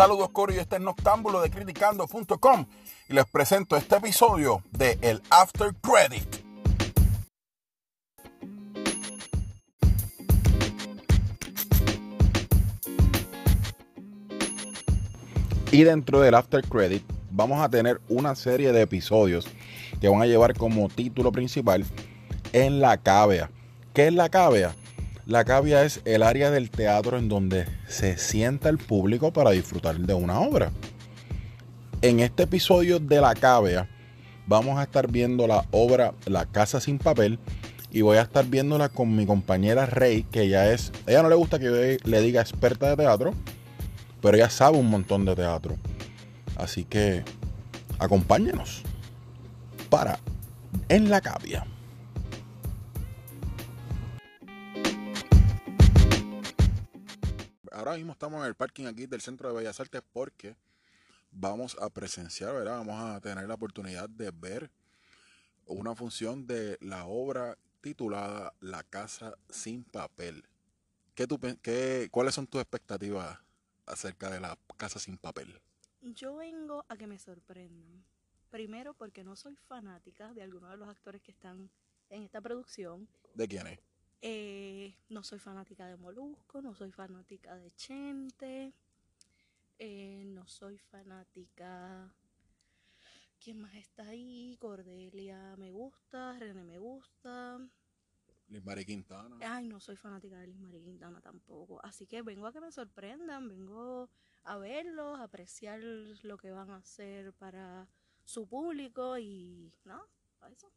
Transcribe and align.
Saludos 0.00 0.30
Cory, 0.30 0.56
este 0.56 0.76
es 0.76 0.80
Noctámbulo 0.80 1.42
de 1.42 1.50
Criticando.com 1.50 2.64
y 3.10 3.12
les 3.12 3.26
presento 3.26 3.76
este 3.76 3.96
episodio 3.96 4.62
de 4.70 4.98
El 5.02 5.20
After 5.28 5.74
Credit. 5.74 6.36
Y 15.70 15.82
dentro 15.82 16.22
del 16.22 16.34
After 16.34 16.66
Credit 16.66 17.02
vamos 17.30 17.60
a 17.60 17.68
tener 17.68 18.00
una 18.08 18.34
serie 18.34 18.72
de 18.72 18.80
episodios 18.80 19.46
que 20.00 20.08
van 20.08 20.22
a 20.22 20.26
llevar 20.26 20.56
como 20.56 20.88
título 20.88 21.30
principal 21.30 21.84
En 22.54 22.80
la 22.80 22.96
Cavea. 22.96 23.50
¿Qué 23.92 24.06
es 24.06 24.14
la 24.14 24.30
Cavea? 24.30 24.74
La 25.30 25.44
cavia 25.44 25.84
es 25.84 26.00
el 26.06 26.24
área 26.24 26.50
del 26.50 26.70
teatro 26.70 27.16
en 27.16 27.28
donde 27.28 27.64
se 27.86 28.18
sienta 28.18 28.68
el 28.68 28.78
público 28.78 29.32
para 29.32 29.52
disfrutar 29.52 29.96
de 29.96 30.12
una 30.12 30.40
obra. 30.40 30.72
En 32.02 32.18
este 32.18 32.42
episodio 32.42 32.98
de 32.98 33.20
La 33.20 33.36
cavia 33.36 33.88
vamos 34.48 34.76
a 34.76 34.82
estar 34.82 35.08
viendo 35.08 35.46
la 35.46 35.64
obra 35.70 36.14
La 36.26 36.46
Casa 36.46 36.80
sin 36.80 36.98
Papel 36.98 37.38
y 37.92 38.00
voy 38.00 38.16
a 38.16 38.22
estar 38.22 38.44
viéndola 38.44 38.88
con 38.88 39.14
mi 39.14 39.24
compañera 39.24 39.86
Rey, 39.86 40.24
que 40.24 40.42
ella 40.42 40.72
es, 40.72 40.90
ella 41.06 41.22
no 41.22 41.28
le 41.28 41.36
gusta 41.36 41.60
que 41.60 41.66
yo 41.66 42.10
le 42.10 42.20
diga 42.22 42.40
experta 42.40 42.90
de 42.90 42.96
teatro, 42.96 43.32
pero 44.20 44.36
ella 44.36 44.50
sabe 44.50 44.78
un 44.78 44.90
montón 44.90 45.24
de 45.26 45.36
teatro. 45.36 45.76
Así 46.56 46.82
que 46.82 47.22
acompáñenos 48.00 48.82
para 49.90 50.18
En 50.88 51.08
la 51.08 51.20
Cavia. 51.20 51.64
Ahora 57.80 57.96
mismo 57.96 58.12
estamos 58.12 58.42
en 58.42 58.46
el 58.46 58.54
parking 58.54 58.84
aquí 58.84 59.06
del 59.06 59.22
Centro 59.22 59.48
de 59.48 59.54
Bellas 59.54 59.80
Artes 59.80 60.02
porque 60.12 60.54
vamos 61.30 61.78
a 61.80 61.88
presenciar, 61.88 62.52
¿verdad? 62.52 62.76
Vamos 62.78 63.02
a 63.02 63.20
tener 63.22 63.48
la 63.48 63.54
oportunidad 63.54 64.08
de 64.08 64.30
ver 64.30 64.70
una 65.64 65.94
función 65.94 66.46
de 66.46 66.76
la 66.82 67.06
obra 67.06 67.56
titulada 67.80 68.52
La 68.60 68.82
Casa 68.82 69.34
sin 69.48 69.84
Papel. 69.84 70.44
¿Qué 71.14 71.26
tú, 71.26 71.40
qué, 71.62 72.08
¿Cuáles 72.10 72.34
son 72.34 72.46
tus 72.46 72.60
expectativas 72.60 73.38
acerca 73.86 74.30
de 74.30 74.40
La 74.40 74.58
Casa 74.76 74.98
sin 74.98 75.16
Papel? 75.16 75.58
Yo 76.02 76.36
vengo 76.36 76.84
a 76.90 76.98
que 76.98 77.06
me 77.06 77.18
sorprendan. 77.18 78.04
Primero 78.50 78.92
porque 78.92 79.24
no 79.24 79.36
soy 79.36 79.56
fanática 79.56 80.34
de 80.34 80.42
algunos 80.42 80.70
de 80.70 80.76
los 80.76 80.88
actores 80.88 81.22
que 81.22 81.30
están 81.30 81.70
en 82.10 82.24
esta 82.24 82.42
producción. 82.42 83.08
¿De 83.34 83.48
quiénes? 83.48 83.78
Eh, 84.22 84.94
no 85.08 85.22
soy 85.22 85.38
fanática 85.38 85.86
de 85.86 85.96
Molusco, 85.96 86.60
no 86.60 86.74
soy 86.74 86.92
fanática 86.92 87.56
de 87.56 87.70
Chente, 87.72 88.74
eh, 89.78 90.22
no 90.26 90.46
soy 90.46 90.78
fanática... 90.78 92.12
¿Quién 93.42 93.58
más 93.58 93.74
está 93.74 94.06
ahí? 94.06 94.58
Cordelia 94.60 95.56
me 95.56 95.70
gusta, 95.70 96.38
René 96.38 96.62
me 96.62 96.78
gusta. 96.78 97.58
Liz 98.48 98.62
Marie 98.62 98.84
Quintana. 98.84 99.38
Ay, 99.40 99.66
no 99.66 99.80
soy 99.80 99.96
fanática 99.96 100.38
de 100.38 100.48
Liz 100.48 100.58
Marie 100.58 100.82
Quintana 100.82 101.22
tampoco. 101.22 101.82
Así 101.82 102.06
que 102.06 102.20
vengo 102.20 102.46
a 102.46 102.52
que 102.52 102.60
me 102.60 102.70
sorprendan, 102.70 103.48
vengo 103.48 104.10
a 104.42 104.58
verlos, 104.58 105.18
a 105.18 105.22
apreciar 105.22 105.80
lo 105.80 106.36
que 106.36 106.50
van 106.50 106.68
a 106.68 106.76
hacer 106.76 107.32
para 107.32 107.88
su 108.24 108.46
público 108.46 109.16
y, 109.16 109.72
¿no? 109.84 110.02
Para 110.38 110.52
eso. 110.52 110.70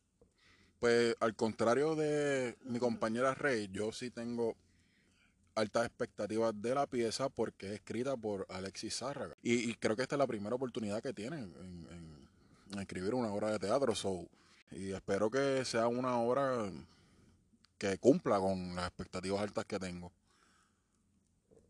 Pues 0.84 1.16
al 1.22 1.34
contrario 1.34 1.95
de 1.95 2.58
mi 2.66 2.78
compañera 2.78 3.34
Rey, 3.34 3.70
yo 3.72 3.94
sí 3.94 4.12
tengo 4.12 4.58
altas 5.56 5.86
expectativas 5.86 6.62
de 6.62 6.76
la 6.76 6.88
pieza 6.88 7.30
porque 7.30 7.67
es 7.67 7.72
escrita 7.76 8.17
por 8.17 8.45
Alexis 8.50 8.98
Zárraga. 8.98 9.34
Y, 9.42 9.76
creo 9.76 9.95
que 9.95 10.02
esta 10.02 10.16
es 10.16 10.20
la 10.20 10.28
primera 10.28 10.58
oportunidad 10.58 11.02
que 11.02 11.14
tiene 11.14 11.38
en, 11.38 12.27
escribir 12.77 13.14
una 13.14 13.32
obra 13.32 13.49
de 13.52 13.60
teatro. 13.60 13.94
y 14.71 14.92
espero 14.92 15.32
que 15.32 15.64
sea 15.64 15.88
una 15.88 16.20
obra 16.20 16.70
que 17.77 17.98
cumpla 17.98 18.38
con 18.39 18.76
las 18.76 18.88
expectativas 18.88 19.39
altas 19.39 19.64
que 19.64 19.80
tengo. 19.80 20.11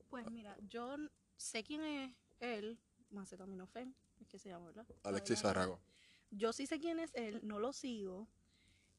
Pues 0.10 0.26
mira, 0.32 0.58
yo 0.68 0.96
sé 1.38 1.64
quién 1.64 1.84
es 1.84 2.16
él, 2.40 2.80
Macetaminofen, 3.12 3.94
es 4.20 4.28
que 4.28 4.40
se 4.40 4.50
llama, 4.50 4.66
¿verdad? 4.66 4.88
Alexis 5.04 5.40
Zárraga. 5.40 5.78
Yo 6.32 6.52
sí 6.52 6.66
sé 6.66 6.80
quién 6.80 6.98
es 6.98 7.12
él, 7.14 7.42
no 7.44 7.60
lo 7.60 7.74
sigo 7.74 8.28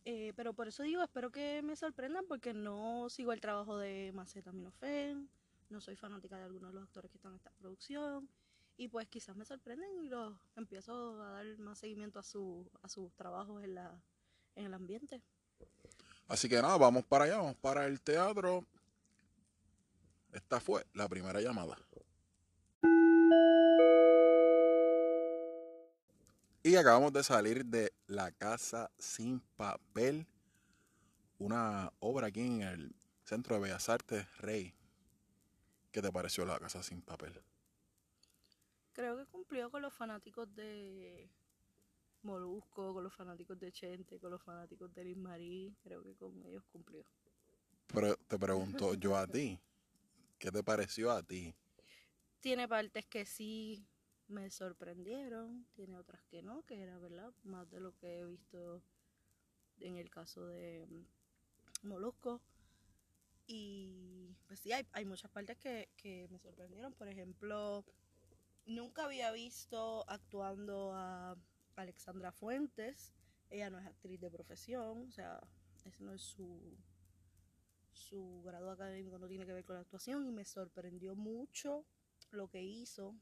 eh, 0.04 0.32
pero 0.37 0.53
por 0.53 0.69
eso 0.69 0.82
digo, 0.82 1.03
espero 1.03 1.31
que 1.31 1.62
me 1.62 1.76
sorprendan 1.76 2.25
porque 2.26 2.53
no 2.53 3.09
sigo 3.09 3.32
el 3.32 3.41
trabajo 3.41 3.78
de 3.78 4.12
Maceta 4.15 4.53
Minofen, 4.53 5.28
no 5.70 5.81
soy 5.81 5.97
fanática 5.97 6.37
de 6.37 6.44
algunos 6.44 6.70
de 6.70 6.75
los 6.75 6.84
actores 6.84 7.10
que 7.10 7.16
están 7.16 7.32
en 7.32 7.37
esta 7.37 7.50
producción 7.53 8.28
y 8.76 8.88
pues 8.88 9.09
quizás 9.09 9.37
me 9.37 9.44
sorprenden 9.44 9.98
y 10.03 10.09
los 10.09 10.37
empiezo 10.56 11.22
a 11.22 11.32
dar 11.32 11.59
más 11.59 11.78
seguimiento 11.78 12.19
a, 12.19 12.22
su, 12.22 12.69
a 12.82 12.88
sus 12.88 13.14
trabajos 13.14 13.62
en, 13.62 13.75
la, 13.75 13.98
en 14.56 14.66
el 14.66 14.75
ambiente. 14.75 15.22
Así 16.28 16.48
que 16.48 16.60
nada, 16.60 16.76
vamos 16.76 17.04
para 17.04 17.25
allá, 17.25 17.37
vamos 17.38 17.56
para 17.56 17.87
el 17.87 18.00
teatro. 18.00 18.64
Esta 20.32 20.60
fue 20.60 20.84
la 20.94 21.09
primera 21.09 21.41
llamada. 21.41 21.76
Y 26.66 26.76
acabamos 26.76 27.12
de 27.12 27.22
salir 27.22 27.66
de 27.66 27.92
La 28.06 28.32
Casa 28.32 28.91
Sin 28.98 29.41
Papel, 29.54 30.26
una 31.36 31.92
obra 32.00 32.28
aquí 32.28 32.41
en 32.41 32.62
el 32.62 32.97
Centro 33.22 33.56
de 33.56 33.60
Bellas 33.60 33.91
Artes 33.91 34.26
Rey. 34.38 34.75
¿Qué 35.92 36.00
te 36.00 36.10
pareció 36.10 36.47
La 36.47 36.58
Casa 36.58 36.82
Sin 36.82 37.02
Papel? 37.02 37.38
Creo 38.94 39.14
que 39.19 39.26
cumplió 39.26 39.70
con 39.70 39.82
los 39.82 39.92
fanáticos 39.92 40.54
de 40.54 41.28
Molusco, 42.22 42.94
con 42.94 43.04
los 43.04 43.12
fanáticos 43.12 43.58
de 43.58 43.70
Chente, 43.70 44.19
con 44.19 44.31
los 44.31 44.42
fanáticos 44.42 44.91
de 44.94 45.04
Liz 45.04 45.19
Marie. 45.19 45.76
Creo 45.82 46.02
que 46.02 46.14
con 46.14 46.42
ellos 46.46 46.64
cumplió. 46.72 47.04
Pero 47.88 48.16
te 48.16 48.38
pregunto 48.38 48.94
yo 48.94 49.19
a 49.19 49.26
ti, 49.26 49.60
¿qué 50.38 50.50
te 50.50 50.64
pareció 50.64 51.10
a 51.10 51.22
ti? 51.22 51.54
Tiene 52.41 52.66
partes 52.66 53.04
que 53.04 53.26
sí 53.26 53.86
me 54.28 54.50
sorprendieron, 54.50 55.66
tiene 55.74 55.96
otras 55.96 56.22
que 56.24 56.42
no, 56.42 56.64
que 56.64 56.80
era 56.82 56.98
verdad, 56.98 57.32
más 57.42 57.70
de 57.70 57.80
lo 57.80 57.96
que 57.96 58.18
he 58.18 58.24
visto 58.24 58.82
en 59.80 59.96
el 59.96 60.10
caso 60.10 60.46
de 60.46 60.86
mm, 60.86 61.88
Molusco. 61.88 62.40
Y 63.46 64.34
pues 64.46 64.60
sí, 64.60 64.72
hay, 64.72 64.86
hay 64.92 65.04
muchas 65.04 65.30
partes 65.30 65.58
que, 65.58 65.90
que, 65.96 66.28
me 66.30 66.38
sorprendieron. 66.38 66.94
Por 66.94 67.08
ejemplo, 67.08 67.84
nunca 68.64 69.04
había 69.04 69.30
visto 69.32 70.08
actuando 70.08 70.92
a 70.94 71.36
Alexandra 71.76 72.32
Fuentes. 72.32 73.12
Ella 73.50 73.68
no 73.68 73.78
es 73.78 73.86
actriz 73.86 74.18
de 74.20 74.30
profesión, 74.30 75.08
o 75.08 75.12
sea, 75.12 75.38
ese 75.84 76.02
no 76.02 76.14
es 76.14 76.22
su, 76.22 76.78
su 77.92 78.42
grado 78.42 78.70
académico, 78.70 79.18
no 79.18 79.28
tiene 79.28 79.44
que 79.44 79.52
ver 79.52 79.64
con 79.64 79.76
la 79.76 79.82
actuación. 79.82 80.24
Y 80.26 80.32
me 80.32 80.46
sorprendió 80.46 81.14
mucho 81.14 81.84
lo 82.30 82.48
que 82.48 82.62
hizo 82.62 83.14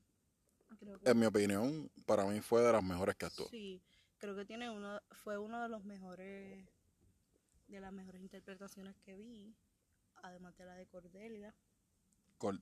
en 1.04 1.18
mi 1.18 1.26
opinión, 1.26 1.90
para 2.06 2.24
mí 2.24 2.40
fue 2.40 2.62
de 2.62 2.72
las 2.72 2.82
mejores 2.82 3.16
que 3.16 3.26
actuó. 3.26 3.48
Sí, 3.48 3.82
creo 4.18 4.36
que 4.36 4.44
tiene 4.44 4.70
uno, 4.70 5.00
fue 5.10 5.38
uno 5.38 5.62
de 5.62 5.68
los 5.68 5.84
mejores, 5.84 6.64
de 7.68 7.80
las 7.80 7.92
mejores 7.92 8.22
interpretaciones 8.22 8.96
que 9.04 9.16
vi, 9.16 9.54
además 10.22 10.56
de 10.56 10.64
la 10.64 10.74
de 10.74 10.86
Cordelia. 10.86 11.54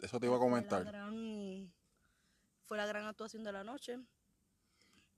Eso 0.02 0.20
te 0.20 0.26
iba 0.26 0.36
a 0.36 0.38
comentar. 0.38 0.82
Fue 2.64 2.76
la 2.76 2.86
gran, 2.86 3.06
actuación 3.06 3.42
de 3.42 3.52
la 3.52 3.64
noche. 3.64 3.98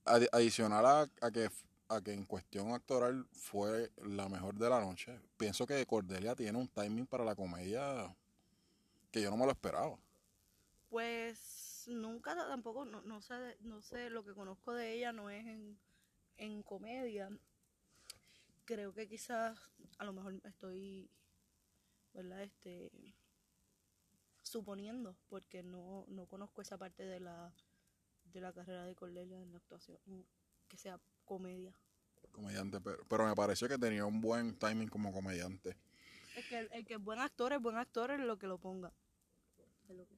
adicional 0.04 1.10
a, 1.20 1.30
que 1.30 1.50
a 1.88 2.00
que 2.00 2.12
en 2.12 2.24
cuestión 2.24 2.72
actoral 2.72 3.26
fue 3.32 3.90
la 4.04 4.28
mejor 4.28 4.54
de 4.54 4.70
la 4.70 4.80
noche, 4.80 5.20
pienso 5.36 5.66
que 5.66 5.84
Cordelia 5.84 6.34
tiene 6.34 6.58
un 6.58 6.68
timing 6.68 7.06
para 7.06 7.24
la 7.24 7.34
comedia 7.34 8.14
que 9.10 9.20
yo 9.20 9.30
no 9.30 9.36
me 9.36 9.44
lo 9.44 9.52
esperaba. 9.52 9.98
Pues 10.88 11.61
nunca 11.88 12.34
tampoco, 12.34 12.84
no, 12.84 13.02
no, 13.02 13.20
sé, 13.20 13.56
no 13.60 13.82
sé, 13.82 14.10
lo 14.10 14.24
que 14.24 14.34
conozco 14.34 14.72
de 14.74 14.92
ella 14.94 15.12
no 15.12 15.30
es 15.30 15.46
en, 15.46 15.78
en 16.36 16.62
comedia. 16.62 17.28
Creo 18.64 18.92
que 18.92 19.08
quizás, 19.08 19.58
a 19.98 20.04
lo 20.04 20.12
mejor 20.12 20.40
estoy, 20.44 21.10
¿verdad? 22.14 22.42
Este, 22.42 22.90
suponiendo, 24.42 25.16
porque 25.28 25.62
no, 25.62 26.04
no 26.08 26.26
conozco 26.26 26.62
esa 26.62 26.78
parte 26.78 27.04
de 27.04 27.20
la, 27.20 27.52
de 28.24 28.40
la 28.40 28.52
carrera 28.52 28.84
de 28.84 28.94
Cordelia 28.94 29.40
en 29.40 29.52
la 29.52 29.58
actuación, 29.58 29.98
que 30.68 30.76
sea 30.76 31.00
comedia. 31.24 31.74
Comediante, 32.30 32.80
pero, 32.80 33.04
pero 33.08 33.26
me 33.26 33.34
pareció 33.34 33.68
que 33.68 33.78
tenía 33.78 34.06
un 34.06 34.20
buen 34.20 34.58
timing 34.58 34.88
como 34.88 35.12
comediante. 35.12 35.76
Es 36.36 36.46
que 36.46 36.58
el, 36.58 36.86
que 36.86 36.94
es 36.94 37.00
buen 37.02 37.18
actor 37.18 37.52
es 37.52 37.60
buen 37.60 37.76
actor 37.76 38.10
es 38.10 38.20
lo 38.20 38.38
que 38.38 38.46
lo 38.46 38.58
ponga. 38.58 38.92
Es 39.88 39.96
lo 39.96 40.06
que 40.06 40.16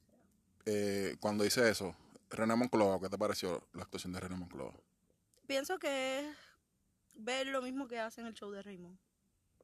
eh, 0.67 1.17
cuando 1.21 1.45
hice 1.45 1.69
eso, 1.69 1.95
René 2.31 2.57
Monclova, 2.57 3.01
¿qué 3.01 3.09
te 3.09 3.19
pareció 3.19 3.67
la 3.73 3.83
actuación 3.83 4.13
de 4.13 4.21
René 4.21 4.37
Monclova? 4.37 4.73
Pienso 5.47 5.79
que 5.79 6.21
es 6.21 6.37
ver 7.15 7.47
lo 7.49 7.63
mismo 7.63 7.87
que 7.87 7.99
hace 7.99 8.21
en 8.21 8.27
el 8.29 8.35
show 8.35 8.51
de 8.51 8.63
Raymond. 8.63 8.99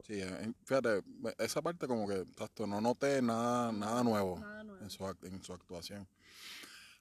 Sí, 0.07 0.15
eh, 0.21 0.53
fíjate, 0.65 1.03
esa 1.39 1.61
parte 1.63 1.87
como 1.87 2.07
que 2.09 2.25
no 2.67 2.81
noté 2.81 3.21
nada, 3.21 3.71
nada 3.73 4.03
nuevo, 4.03 4.43
En, 4.81 4.89
su, 4.91 5.05
en 5.23 5.43
su 5.43 5.53
actuación. 5.53 6.07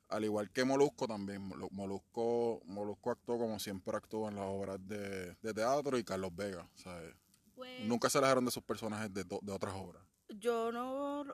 Al 0.09 0.25
igual 0.25 0.49
que 0.51 0.65
Molusco 0.65 1.07
también. 1.07 1.47
Molu- 1.49 1.69
Molusco, 1.71 2.61
Molusco 2.65 3.11
actuó 3.11 3.37
como 3.37 3.59
siempre 3.59 3.95
actuó 3.95 4.27
en 4.27 4.35
las 4.35 4.45
obras 4.45 4.79
de, 4.87 5.35
de 5.35 5.53
teatro 5.53 5.97
y 5.97 6.03
Carlos 6.03 6.35
Vega. 6.35 6.67
¿sabes? 6.75 7.13
Pues, 7.55 7.85
Nunca 7.87 8.09
se 8.09 8.17
alejaron 8.17 8.43
de 8.43 8.51
sus 8.51 8.63
personajes 8.63 9.13
de 9.13 9.51
otras 9.51 9.73
obras. 9.75 10.03
Yo 10.29 10.71
no 10.71 11.25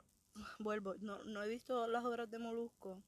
vuelvo, 0.58 0.94
no, 1.00 1.22
no 1.24 1.42
he 1.42 1.48
visto 1.48 1.86
las 1.86 2.04
obras 2.04 2.30
de 2.30 2.38
Molusco. 2.38 3.02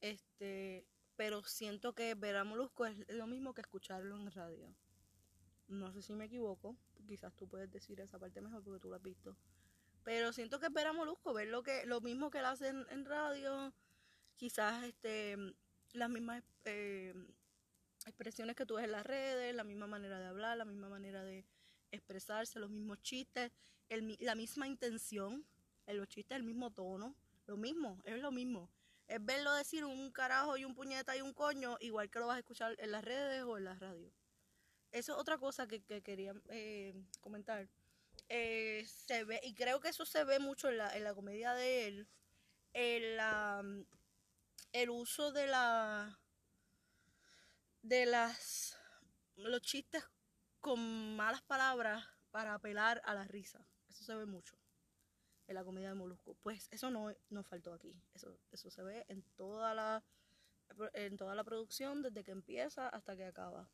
Este, 0.00 0.86
pero 1.16 1.42
siento 1.42 1.94
que 1.94 2.14
ver 2.14 2.36
a 2.36 2.44
Molusco 2.44 2.86
es 2.86 2.96
lo 3.08 3.26
mismo 3.26 3.54
que 3.54 3.62
escucharlo 3.62 4.16
en 4.16 4.30
radio. 4.30 4.74
No 5.68 5.92
sé 5.92 6.02
si 6.02 6.14
me 6.14 6.26
equivoco, 6.26 6.76
quizás 7.06 7.34
tú 7.34 7.48
puedes 7.48 7.70
decir 7.70 8.00
esa 8.00 8.18
parte 8.18 8.40
mejor 8.40 8.62
porque 8.62 8.80
tú 8.80 8.88
lo 8.88 8.96
has 8.96 9.02
visto. 9.02 9.36
Pero 10.04 10.32
siento 10.32 10.60
que 10.60 10.68
ver 10.68 10.86
a 10.86 10.92
Molusco, 10.92 11.34
ver 11.34 11.48
lo 11.48 11.62
que 11.62 11.84
lo 11.86 12.00
mismo 12.00 12.30
que 12.30 12.38
él 12.38 12.44
hace 12.44 12.68
en, 12.68 13.04
radio, 13.04 13.74
quizás 14.36 14.84
este 14.84 15.36
las 15.92 16.10
mismas 16.10 16.44
eh, 16.64 17.14
expresiones 18.04 18.54
que 18.54 18.66
tú 18.66 18.74
ves 18.76 18.84
en 18.84 18.92
las 18.92 19.06
redes, 19.06 19.54
la 19.54 19.64
misma 19.64 19.86
manera 19.86 20.20
de 20.20 20.26
hablar, 20.26 20.56
la 20.58 20.64
misma 20.64 20.88
manera 20.88 21.24
de 21.24 21.44
expresarse, 21.90 22.60
los 22.60 22.70
mismos 22.70 23.00
chistes, 23.02 23.50
el 23.88 24.16
la 24.20 24.36
misma 24.36 24.68
intención, 24.68 25.32
en 25.32 25.55
los 25.94 26.08
chistes 26.08 26.36
el 26.36 26.42
mismo 26.42 26.72
tono, 26.72 27.14
lo 27.46 27.56
mismo, 27.56 28.02
es 28.04 28.20
lo 28.20 28.32
mismo. 28.32 28.68
Es 29.06 29.24
verlo 29.24 29.54
decir 29.54 29.84
un 29.84 30.10
carajo 30.10 30.56
y 30.56 30.64
un 30.64 30.74
puñeta 30.74 31.16
y 31.16 31.20
un 31.20 31.32
coño, 31.32 31.76
igual 31.80 32.10
que 32.10 32.18
lo 32.18 32.26
vas 32.26 32.36
a 32.36 32.40
escuchar 32.40 32.74
en 32.78 32.90
las 32.90 33.04
redes 33.04 33.44
o 33.44 33.56
en 33.56 33.64
la 33.64 33.74
radio. 33.74 34.12
Eso 34.90 35.12
es 35.12 35.18
otra 35.18 35.38
cosa 35.38 35.68
que, 35.68 35.82
que 35.82 36.02
quería 36.02 36.34
eh, 36.48 36.94
comentar. 37.20 37.68
Eh, 38.28 38.84
se 38.88 39.24
ve, 39.24 39.40
y 39.44 39.54
creo 39.54 39.78
que 39.78 39.88
eso 39.88 40.04
se 40.04 40.24
ve 40.24 40.40
mucho 40.40 40.68
en 40.68 40.78
la, 40.78 40.96
en 40.96 41.04
la 41.04 41.14
comedia 41.14 41.54
de 41.54 41.86
él, 41.86 42.08
el 42.72 43.20
uso 44.90 45.32
de 45.32 45.46
la 45.46 46.18
de 47.82 48.06
las 48.06 48.76
los 49.36 49.62
chistes 49.62 50.04
con 50.60 51.16
malas 51.16 51.42
palabras 51.42 52.04
para 52.30 52.54
apelar 52.54 53.00
a 53.04 53.14
la 53.14 53.24
risa. 53.24 53.66
Eso 53.88 54.04
se 54.04 54.14
ve 54.14 54.26
mucho 54.26 54.56
en 55.46 55.54
la 55.54 55.64
comedia 55.64 55.88
de 55.88 55.94
Molusco. 55.94 56.36
Pues 56.42 56.68
eso 56.70 56.90
no, 56.90 57.12
no 57.30 57.42
faltó 57.42 57.72
aquí. 57.72 58.00
Eso, 58.14 58.38
eso 58.50 58.70
se 58.70 58.82
ve 58.82 59.04
en 59.08 59.22
toda 59.36 59.74
la 59.74 60.04
en 60.94 61.16
toda 61.16 61.34
la 61.34 61.44
producción, 61.44 62.02
desde 62.02 62.24
que 62.24 62.32
empieza 62.32 62.88
hasta 62.88 63.16
que 63.16 63.24
acaba. 63.24 63.68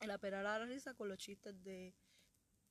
El 0.00 0.10
apelar 0.10 0.46
a 0.46 0.58
la 0.58 0.66
risa 0.66 0.94
con 0.94 1.08
los 1.08 1.18
chistes 1.18 1.62
de 1.62 1.94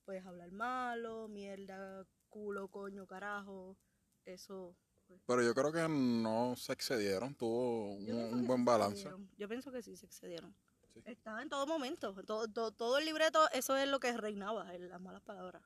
pues 0.04 0.24
hablar 0.24 0.52
malo, 0.52 1.28
mierda, 1.28 2.06
culo, 2.28 2.68
coño, 2.68 3.06
carajo. 3.06 3.76
Eso. 4.24 4.76
pues, 5.06 5.20
Pero 5.26 5.42
yo 5.42 5.54
creo 5.54 5.72
que 5.72 5.88
no 5.88 6.54
se 6.56 6.72
excedieron, 6.72 7.34
tuvo 7.34 7.94
un, 7.94 8.46
buen 8.46 8.64
balance. 8.64 9.08
Yo 9.36 9.48
pienso 9.48 9.72
que 9.72 9.82
sí 9.82 9.96
se 9.96 10.06
excedieron. 10.06 10.54
Sí. 10.92 11.02
Estaba 11.04 11.42
en 11.42 11.48
todo 11.48 11.66
momento. 11.66 12.14
Todo, 12.24 12.48
todo, 12.48 12.70
todo 12.70 12.98
el 12.98 13.04
libreto, 13.04 13.50
eso 13.52 13.76
es 13.76 13.88
lo 13.88 14.00
que 14.00 14.16
reinaba, 14.16 14.72
las 14.78 15.00
malas 15.00 15.22
palabras. 15.22 15.62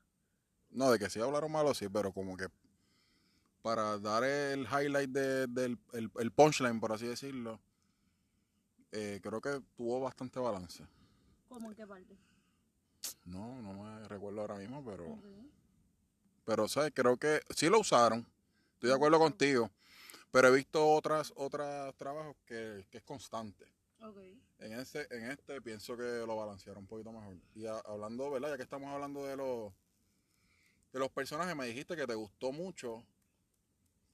No, 0.71 0.91
de 0.91 0.99
que 0.99 1.11
sí 1.11 1.21
hablaron 1.21 1.51
malo, 1.51 1.75
sí, 1.75 1.89
pero 1.89 2.13
como 2.13 2.37
que 2.37 2.47
para 3.63 3.99
dar 3.99 4.25
el 4.25 4.63
highlight 4.67 5.11
de- 5.11 5.47
del 5.49 5.79
el, 5.93 6.11
el 6.19 6.33
punchline, 6.33 6.81
por 6.81 6.93
así 6.93 7.07
decirlo, 7.07 7.61
eh, 8.93 9.21
creo 9.23 9.41
que 9.41 9.61
tuvo 9.77 10.01
bastante 10.01 10.39
balance. 10.41 10.85
¿Cómo 11.49 11.71
en 11.71 11.77
qué 11.77 11.87
parte? 11.87 12.17
No, 13.25 13.61
no 13.63 13.73
me 13.75 14.09
recuerdo 14.09 14.41
ahora 14.41 14.57
mismo, 14.57 14.85
pero, 14.85 15.07
Ok. 15.07 15.25
pero 16.45 16.69
¿sabes? 16.69 16.93
creo 16.95 17.17
que 17.17 17.41
sí 17.55 17.69
lo 17.69 17.81
usaron. 17.81 18.27
Estoy 18.75 18.91
de 18.91 18.97
acuerdo 18.97 19.19
contigo. 19.19 19.71
Pero 20.33 20.49
he 20.49 20.53
visto 20.57 20.89
otras, 20.95 21.33
otros 21.37 21.95
trabajos 21.97 22.37
que, 22.47 22.87
que 22.89 22.99
es 22.99 23.05
constante. 23.05 23.67
En 24.61 24.73
este, 24.75 25.07
en 25.15 25.31
este 25.31 25.61
pienso 25.61 25.97
que 25.97 26.03
lo 26.27 26.37
balancearon 26.37 26.83
un 26.85 26.87
poquito 26.87 27.13
mejor. 27.13 27.37
Y 27.55 27.67
a- 27.67 27.81
hablando, 27.81 28.31
¿verdad? 28.31 28.51
Ya 28.51 28.57
que 28.57 28.63
estamos 28.63 28.89
hablando 28.91 29.27
de 29.27 29.37
los 29.37 29.73
de 30.93 30.99
los 30.99 31.11
personajes, 31.11 31.55
me 31.57 31.67
dijiste 31.67 31.97
que 31.97 32.07
te 32.07 32.15
gustó 32.15 32.53
mucho, 32.53 33.05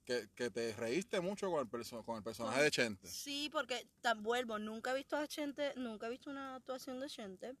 que, 0.05 0.29
que 0.35 0.49
te 0.49 0.73
reíste 0.75 1.19
mucho 1.19 1.49
con 1.51 1.59
el, 1.59 1.67
perso- 1.69 2.03
con 2.05 2.17
el 2.17 2.23
personaje 2.23 2.61
de 2.63 2.71
Chente. 2.71 3.07
Sí, 3.07 3.49
porque 3.51 3.87
tan 4.01 4.23
vuelvo, 4.23 4.57
nunca 4.59 4.91
he 4.91 4.95
visto 4.95 5.17
a 5.17 5.27
Chente, 5.27 5.73
nunca 5.75 6.07
he 6.07 6.09
visto 6.09 6.29
una 6.29 6.55
actuación 6.55 6.99
de 6.99 7.09
Chente. 7.09 7.55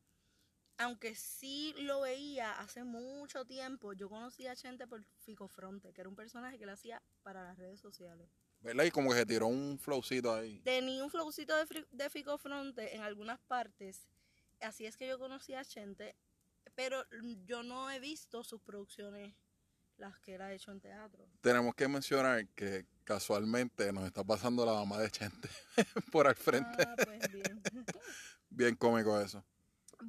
Aunque 0.79 1.15
sí 1.15 1.73
lo 1.79 2.01
veía 2.01 2.51
hace 2.59 2.83
mucho 2.83 3.43
tiempo, 3.45 3.93
yo 3.93 4.09
conocí 4.09 4.45
a 4.45 4.55
Chente 4.55 4.85
por 4.87 5.03
Fico 5.25 5.47
Fronte, 5.47 5.91
que 5.91 6.01
era 6.01 6.09
un 6.09 6.15
personaje 6.15 6.57
que 6.59 6.65
él 6.65 6.69
hacía 6.69 7.01
para 7.23 7.43
las 7.43 7.57
redes 7.57 7.79
sociales. 7.79 8.29
¿Verdad? 8.59 8.83
Y 8.85 8.91
como 8.91 9.09
que 9.11 9.17
se 9.17 9.25
tiró 9.25 9.47
un 9.47 9.79
flowcito 9.79 10.33
ahí. 10.33 10.59
Tenía 10.63 11.03
un 11.03 11.09
flowcito 11.09 11.55
de, 11.55 11.85
de 11.91 12.09
Fico 12.11 12.37
Fronte 12.37 12.95
en 12.95 13.01
algunas 13.01 13.39
partes. 13.41 14.07
Así 14.61 14.85
es 14.85 14.97
que 14.97 15.07
yo 15.07 15.17
conocí 15.17 15.55
a 15.55 15.65
Chente, 15.65 16.15
pero 16.75 17.03
yo 17.45 17.63
no 17.63 17.89
he 17.91 17.99
visto 17.99 18.43
sus 18.43 18.61
producciones, 18.61 19.35
las 19.97 20.19
que 20.19 20.35
él 20.35 20.41
ha 20.41 20.53
hecho 20.53 20.71
en 20.71 20.79
teatro. 20.79 21.27
Tenemos 21.41 21.73
que 21.75 21.87
mencionar 21.87 22.47
que 22.49 22.85
casualmente 23.03 23.91
nos 23.91 24.05
está 24.05 24.23
pasando 24.23 24.65
la 24.65 24.73
mamá 24.73 24.99
de 24.99 25.09
Chente 25.09 25.49
por 26.11 26.27
al 26.27 26.35
frente. 26.35 26.83
Ah, 26.85 26.95
pues 27.03 27.31
bien. 27.31 27.61
Bien 28.49 28.75
cómico 28.75 29.19
eso. 29.19 29.45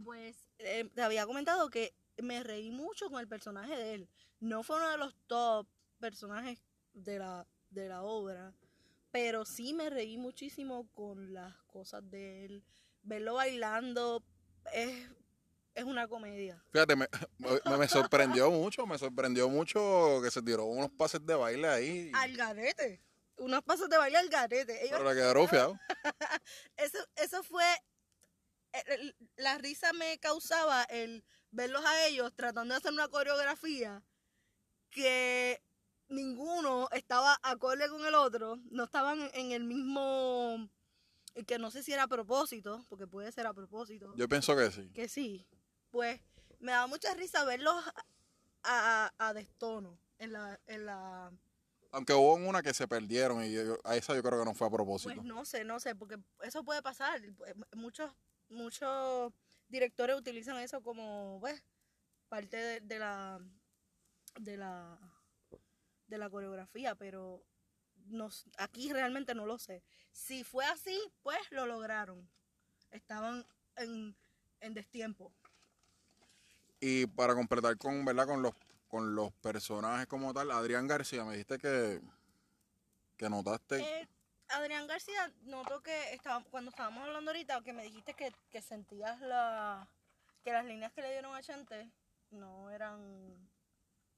Pues 0.04 0.48
eh, 0.58 0.88
te 0.94 1.02
había 1.02 1.26
comentado 1.26 1.70
que 1.70 1.94
me 2.22 2.42
reí 2.42 2.70
mucho 2.70 3.10
con 3.10 3.20
el 3.20 3.28
personaje 3.28 3.76
de 3.76 3.94
él. 3.94 4.08
No 4.40 4.62
fue 4.62 4.76
uno 4.76 4.90
de 4.90 4.98
los 4.98 5.14
top 5.26 5.66
personajes 5.98 6.62
de 6.94 7.18
la, 7.18 7.46
de 7.70 7.88
la 7.88 8.02
obra, 8.02 8.54
pero 9.10 9.44
sí 9.44 9.74
me 9.74 9.90
reí 9.90 10.16
muchísimo 10.16 10.88
con 10.92 11.32
las 11.32 11.56
cosas 11.64 12.08
de 12.10 12.44
él. 12.44 12.64
Verlo 13.02 13.34
bailando 13.34 14.24
es, 14.72 15.08
es 15.78 15.84
una 15.84 16.08
comedia. 16.08 16.62
Fíjate, 16.72 16.96
me, 16.96 17.06
me- 17.38 17.76
me 17.78 17.88
sorprendió 17.88 18.50
mucho, 18.50 18.86
me 18.86 18.98
sorprendió 18.98 19.48
mucho 19.48 20.20
que 20.22 20.30
se 20.30 20.42
tiró 20.42 20.64
unos 20.64 20.90
pases 20.90 21.24
de 21.24 21.34
baile 21.34 21.68
ahí. 21.68 22.10
Al 22.14 22.36
garete. 22.36 23.00
Unos 23.36 23.62
pasos 23.62 23.88
de 23.88 23.96
baile 23.96 24.18
al 24.18 24.28
garete. 24.28 24.84
Ellos- 24.84 24.98
Pero 24.98 25.08
le 25.08 25.14
quedaron 25.14 25.48
fiados. 25.48 25.78
eso, 26.76 26.98
eso 27.16 27.42
fue. 27.44 27.64
el- 28.72 29.16
la 29.36 29.58
risa 29.58 29.92
me 29.92 30.18
causaba 30.18 30.82
el 30.84 31.24
verlos 31.50 31.84
a 31.84 32.06
ellos 32.06 32.32
tratando 32.34 32.74
de 32.74 32.78
hacer 32.78 32.92
una 32.92 33.08
coreografía 33.08 34.02
que 34.90 35.62
ninguno 36.08 36.88
estaba 36.92 37.38
acorde 37.42 37.88
con 37.88 38.04
el 38.04 38.14
otro, 38.14 38.58
no 38.70 38.84
estaban 38.84 39.30
en 39.34 39.52
el 39.52 39.64
mismo. 39.64 40.68
que 41.46 41.58
no 41.58 41.70
sé 41.70 41.82
si 41.84 41.92
era 41.92 42.04
a 42.04 42.08
propósito, 42.08 42.84
porque 42.88 43.06
puede 43.06 43.30
ser 43.30 43.46
a 43.46 43.54
propósito, 43.54 44.12
Yo 44.16 44.28
pienso 44.28 44.56
que 44.56 44.70
sí. 44.72 44.90
que 44.92 45.08
sí. 45.08 45.46
Pues 45.90 46.20
me 46.60 46.72
da 46.72 46.86
mucha 46.86 47.14
risa 47.14 47.44
verlos 47.44 47.74
a, 48.62 49.10
a, 49.18 49.28
a 49.28 49.34
destono 49.34 49.98
en 50.18 50.32
la, 50.32 50.60
en 50.66 50.86
la 50.86 51.32
Aunque 51.92 52.12
hubo 52.12 52.34
una 52.34 52.62
que 52.62 52.74
se 52.74 52.86
perdieron 52.88 53.42
y 53.44 53.52
yo- 53.52 53.78
a 53.84 53.96
esa 53.96 54.14
yo 54.14 54.22
creo 54.22 54.38
que 54.40 54.44
no 54.44 54.54
fue 54.54 54.66
a 54.66 54.70
propósito. 54.70 55.14
Pues 55.14 55.24
no 55.24 55.44
sé, 55.44 55.64
no 55.64 55.80
sé, 55.80 55.94
porque 55.94 56.18
eso 56.42 56.64
puede 56.64 56.82
pasar. 56.82 57.20
Pues, 57.36 57.54
Muchos, 57.74 58.12
muchos 58.48 59.32
directores 59.68 60.16
utilizan 60.16 60.58
eso 60.58 60.82
como, 60.82 61.38
pues, 61.40 61.62
parte 62.28 62.56
de, 62.56 62.80
de 62.80 62.98
la, 62.98 63.40
de 64.40 64.56
la, 64.58 64.98
de 66.06 66.18
la 66.18 66.28
coreografía, 66.28 66.94
pero 66.94 67.42
aquí 68.58 68.92
realmente 68.92 69.34
no 69.34 69.46
lo 69.46 69.58
sé. 69.58 69.82
Si 70.12 70.44
fue 70.44 70.64
así, 70.66 70.98
pues 71.22 71.38
lo 71.50 71.64
lograron. 71.66 72.28
Estaban 72.90 73.46
en, 73.76 74.16
en 74.60 74.74
destiempo. 74.74 75.32
Y 76.80 77.06
para 77.06 77.34
completar 77.34 77.76
con, 77.76 78.04
¿verdad? 78.04 78.26
Con 78.26 78.42
los, 78.42 78.52
con 78.88 79.14
los 79.14 79.32
personajes 79.32 80.06
como 80.06 80.32
tal, 80.32 80.50
Adrián 80.50 80.86
García, 80.86 81.24
me 81.24 81.32
dijiste 81.32 81.58
que, 81.58 82.00
que 83.16 83.28
notaste. 83.28 83.80
Eh, 83.80 84.08
Adrián 84.50 84.86
García, 84.86 85.32
noto 85.42 85.82
que 85.82 86.14
estaba, 86.14 86.42
cuando 86.50 86.70
estábamos 86.70 87.06
hablando 87.06 87.30
ahorita, 87.30 87.60
que 87.62 87.72
me 87.72 87.82
dijiste 87.82 88.14
que, 88.14 88.32
que 88.50 88.62
sentías 88.62 89.20
la, 89.20 89.88
que 90.42 90.52
las 90.52 90.64
líneas 90.64 90.92
que 90.92 91.02
le 91.02 91.10
dieron 91.12 91.34
a 91.34 91.42
Chente 91.42 91.90
no 92.30 92.70
eran... 92.70 93.00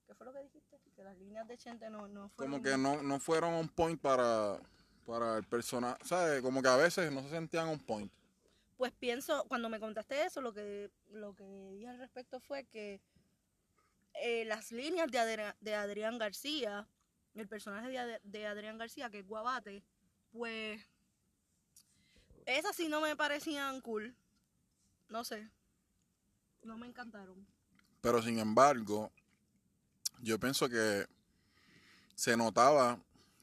¿Qué 0.06 0.14
fue 0.14 0.26
lo 0.26 0.32
que 0.32 0.42
dijiste? 0.42 0.78
Que 0.94 1.04
las 1.04 1.16
líneas 1.16 1.46
de 1.48 1.56
Chente 1.56 1.88
no, 1.88 2.08
no 2.08 2.28
fueron... 2.30 2.52
como 2.52 2.62
que 2.62 2.76
no, 2.76 3.02
no 3.02 3.18
fueron 3.20 3.54
on 3.54 3.68
point 3.68 4.00
para, 4.00 4.60
para 5.06 5.38
el 5.38 5.44
personaje. 5.44 5.98
¿Sabes? 6.04 6.42
Como 6.42 6.60
que 6.62 6.68
a 6.68 6.76
veces 6.76 7.10
no 7.10 7.22
se 7.22 7.30
sentían 7.30 7.68
on 7.68 7.78
point. 7.78 8.12
Pues 8.80 8.92
pienso, 8.92 9.44
cuando 9.46 9.68
me 9.68 9.78
contaste 9.78 10.24
eso, 10.24 10.40
lo 10.40 10.54
que, 10.54 10.90
lo 11.10 11.34
que 11.34 11.44
dije 11.72 11.86
al 11.90 11.98
respecto 11.98 12.40
fue 12.40 12.64
que 12.64 13.02
eh, 14.14 14.46
las 14.46 14.72
líneas 14.72 15.10
de, 15.10 15.18
Adrián, 15.18 15.54
de 15.60 15.74
Adrián 15.74 16.16
García, 16.16 16.88
el 17.34 17.46
personaje 17.46 17.90
de, 17.90 17.98
Ad- 17.98 18.20
de 18.22 18.46
Adrián 18.46 18.78
García, 18.78 19.10
que 19.10 19.18
es 19.18 19.26
Guabate, 19.26 19.84
pues 20.32 20.80
esas 22.46 22.74
sí 22.74 22.88
no 22.88 23.02
me 23.02 23.14
parecían 23.16 23.82
cool. 23.82 24.16
No 25.10 25.24
sé. 25.24 25.50
No 26.62 26.78
me 26.78 26.86
encantaron. 26.86 27.46
Pero 28.00 28.22
sin 28.22 28.38
embargo, 28.38 29.12
yo 30.22 30.40
pienso 30.40 30.70
que 30.70 31.06
se 32.14 32.34
notaba 32.34 32.98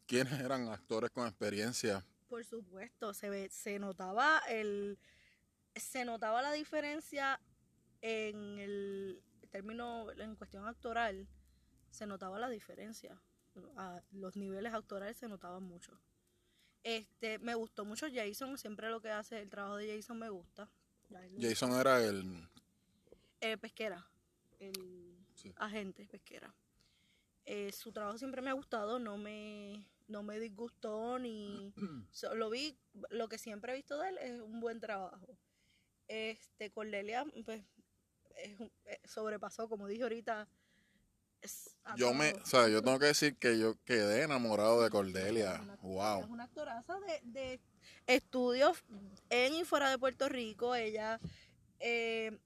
quiénes 0.07 0.33
eran 0.39 0.67
actores 0.69 1.11
con 1.11 1.27
experiencia 1.27 2.03
Por 2.27 2.43
supuesto, 2.43 3.13
se 3.13 3.29
ve, 3.29 3.49
se 3.51 3.77
notaba 3.77 4.39
el, 4.49 4.97
se 5.79 6.05
notaba 6.05 6.41
la 6.41 6.51
diferencia 6.51 7.39
en 8.01 8.59
el 8.59 9.21
término, 9.51 10.11
en 10.11 10.35
cuestión 10.35 10.67
actoral, 10.67 11.27
se 11.89 12.05
notaba 12.05 12.39
la 12.39 12.49
diferencia. 12.49 13.19
A 13.75 14.01
los 14.11 14.35
niveles 14.35 14.73
actorales 14.73 15.17
se 15.17 15.27
notaban 15.27 15.63
mucho. 15.63 15.99
Este, 16.83 17.39
me 17.39 17.55
gustó 17.55 17.85
mucho 17.85 18.07
Jason, 18.13 18.57
siempre 18.57 18.89
lo 18.89 19.01
que 19.01 19.09
hace, 19.09 19.41
el 19.41 19.49
trabajo 19.49 19.77
de 19.77 19.95
Jason 19.95 20.19
me 20.19 20.29
gusta. 20.29 20.69
Jason 21.39 21.73
era 21.73 22.03
el... 22.03 22.47
Eh, 23.41 23.57
pesquera, 23.57 24.05
el 24.59 25.17
agente 25.55 26.07
pesquera. 26.07 26.53
Eh, 27.45 27.71
su 27.71 27.91
trabajo 27.91 28.17
siempre 28.17 28.41
me 28.41 28.49
ha 28.49 28.53
gustado, 28.53 28.99
no 28.99 29.17
me, 29.17 29.85
no 30.07 30.21
me 30.21 30.39
disgustó 30.39 31.17
ni 31.17 31.73
lo 32.35 32.49
vi, 32.49 32.77
lo 33.09 33.29
que 33.29 33.37
siempre 33.37 33.71
he 33.71 33.75
visto 33.75 33.97
de 33.99 34.09
él 34.09 34.17
es 34.19 34.41
un 34.41 34.59
buen 34.59 34.79
trabajo. 34.79 35.37
Este, 36.07 36.71
Cordelia, 36.71 37.25
pues, 37.45 37.63
eh, 38.37 38.99
sobrepasó, 39.05 39.67
como 39.67 39.87
dije 39.87 40.03
ahorita. 40.03 40.47
yo 41.95 42.13
me, 42.13 42.33
o 42.33 42.45
sea, 42.45 42.67
yo 42.67 42.81
tengo 42.81 42.99
que 42.99 43.07
decir 43.07 43.35
que 43.37 43.59
yo 43.59 43.75
quedé 43.83 44.23
enamorado 44.23 44.81
de 44.83 44.89
Cordelia. 44.89 45.61
wow. 45.81 46.21
Es 46.21 46.29
una 46.29 46.45
actoraza 46.45 46.99
de, 47.01 47.21
de, 47.23 47.59
estudios 48.05 48.83
en 49.29 49.53
y 49.55 49.65
fuera 49.65 49.89
de 49.89 49.97
Puerto 49.97 50.29
Rico. 50.29 50.75
Ella, 50.75 51.19
eh, 51.79 52.37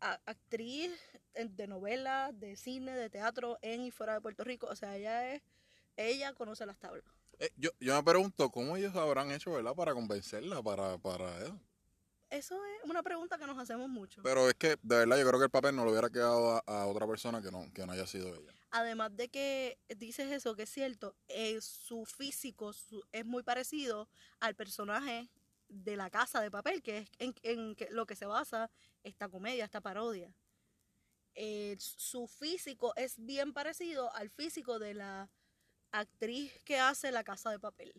actriz 0.00 0.92
de 1.34 1.66
novela, 1.66 2.30
de 2.32 2.56
cine, 2.56 2.92
de 2.92 3.08
teatro 3.10 3.58
en 3.62 3.82
y 3.82 3.90
fuera 3.90 4.14
de 4.14 4.20
Puerto 4.20 4.44
Rico. 4.44 4.66
O 4.68 4.76
sea, 4.76 4.96
ella 4.96 5.34
es, 5.34 5.42
ella 5.96 6.32
conoce 6.34 6.66
las 6.66 6.78
tablas. 6.78 7.04
Eh, 7.38 7.50
yo, 7.56 7.70
yo 7.80 7.94
me 7.96 8.02
pregunto 8.02 8.50
cómo 8.50 8.76
ellos 8.76 8.94
habrán 8.94 9.30
hecho, 9.30 9.52
¿verdad? 9.52 9.74
Para 9.74 9.94
convencerla, 9.94 10.62
para, 10.62 10.98
para 10.98 11.38
eso. 11.42 11.58
Eso 12.32 12.58
es 12.64 12.88
una 12.88 13.02
pregunta 13.02 13.36
que 13.36 13.46
nos 13.46 13.58
hacemos 13.58 13.90
mucho. 13.90 14.22
Pero 14.22 14.48
es 14.48 14.54
que, 14.54 14.78
de 14.82 14.96
verdad, 14.96 15.18
yo 15.18 15.28
creo 15.28 15.38
que 15.38 15.44
el 15.44 15.50
papel 15.50 15.76
no 15.76 15.84
lo 15.84 15.90
hubiera 15.90 16.08
quedado 16.08 16.62
a, 16.66 16.86
otra 16.86 17.06
persona 17.06 17.42
que 17.42 17.50
no, 17.50 17.70
que 17.74 17.84
no 17.84 17.92
haya 17.92 18.06
sido 18.06 18.34
ella. 18.34 18.54
Además 18.70 19.14
de 19.14 19.28
que 19.28 19.78
dices 19.98 20.32
eso, 20.32 20.56
que 20.56 20.62
es 20.62 20.70
cierto, 20.70 21.14
eh, 21.28 21.60
su 21.60 22.06
físico 22.06 22.72
es 23.12 23.26
muy 23.26 23.42
parecido 23.42 24.08
al 24.40 24.54
personaje 24.54 25.28
de 25.68 25.94
la 25.98 26.08
casa 26.08 26.40
de 26.40 26.50
papel, 26.50 26.82
que 26.82 26.98
es 26.98 27.10
en, 27.18 27.34
en 27.42 27.76
lo 27.90 28.06
que 28.06 28.16
se 28.16 28.24
basa 28.24 28.70
esta 29.02 29.28
comedia, 29.28 29.66
esta 29.66 29.82
parodia. 29.82 30.34
Eh, 31.34 31.76
su 31.78 32.26
físico 32.26 32.94
es 32.96 33.22
bien 33.22 33.52
parecido 33.52 34.10
al 34.14 34.30
físico 34.30 34.78
de 34.78 34.94
la 34.94 35.30
actriz 35.90 36.50
que 36.64 36.78
hace 36.78 37.12
La 37.12 37.24
Casa 37.24 37.50
de 37.50 37.58
Papel. 37.58 37.92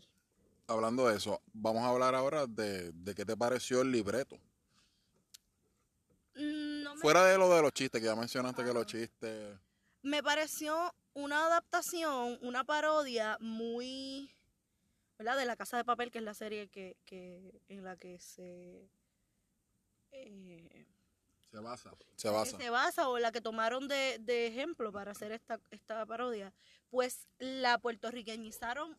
Hablando 0.67 1.07
de 1.07 1.17
eso, 1.17 1.41
vamos 1.51 1.83
a 1.83 1.89
hablar 1.89 2.15
ahora 2.15 2.47
de, 2.47 2.93
qué 3.15 3.25
te 3.25 3.35
pareció 3.35 3.81
el 3.81 3.91
libreto. 3.91 4.37
Mm, 6.35 6.99
Fuera 7.01 7.25
de 7.25 7.37
lo 7.37 7.53
de 7.53 7.61
los 7.61 7.73
chistes, 7.73 8.01
que 8.01 8.07
ya 8.07 8.15
mencionaste 8.15 8.63
que 8.63 8.73
los 8.73 8.85
chistes... 8.85 9.57
Me 10.01 10.23
pareció 10.23 10.93
una 11.13 11.45
adaptación, 11.45 12.37
una 12.41 12.63
parodia 12.63 13.37
muy... 13.39 14.33
¿Verdad? 15.17 15.37
De 15.37 15.45
La 15.45 15.55
Casa 15.55 15.77
de 15.77 15.85
Papel, 15.85 16.11
que 16.11 16.17
es 16.17 16.23
la 16.23 16.33
serie 16.33 16.67
que, 16.69 16.97
en 17.67 17.83
la 17.83 17.97
que 17.97 18.19
se... 18.19 18.89
Eh, 20.11 20.85
se 21.53 21.59
basa. 21.59 21.91
Se 22.15 22.29
basa. 22.29 22.57
Se 22.57 22.69
basa 22.71 23.09
o 23.09 23.19
la 23.19 23.31
que 23.31 23.39
tomaron 23.39 23.87
de, 23.87 24.47
ejemplo 24.47 24.91
para 24.91 25.11
hacer 25.11 25.31
esta, 25.31 25.59
esta 25.69 26.03
parodia. 26.05 26.51
Pues 26.89 27.27
la 27.37 27.77
puertorriqueñizaron, 27.77 28.97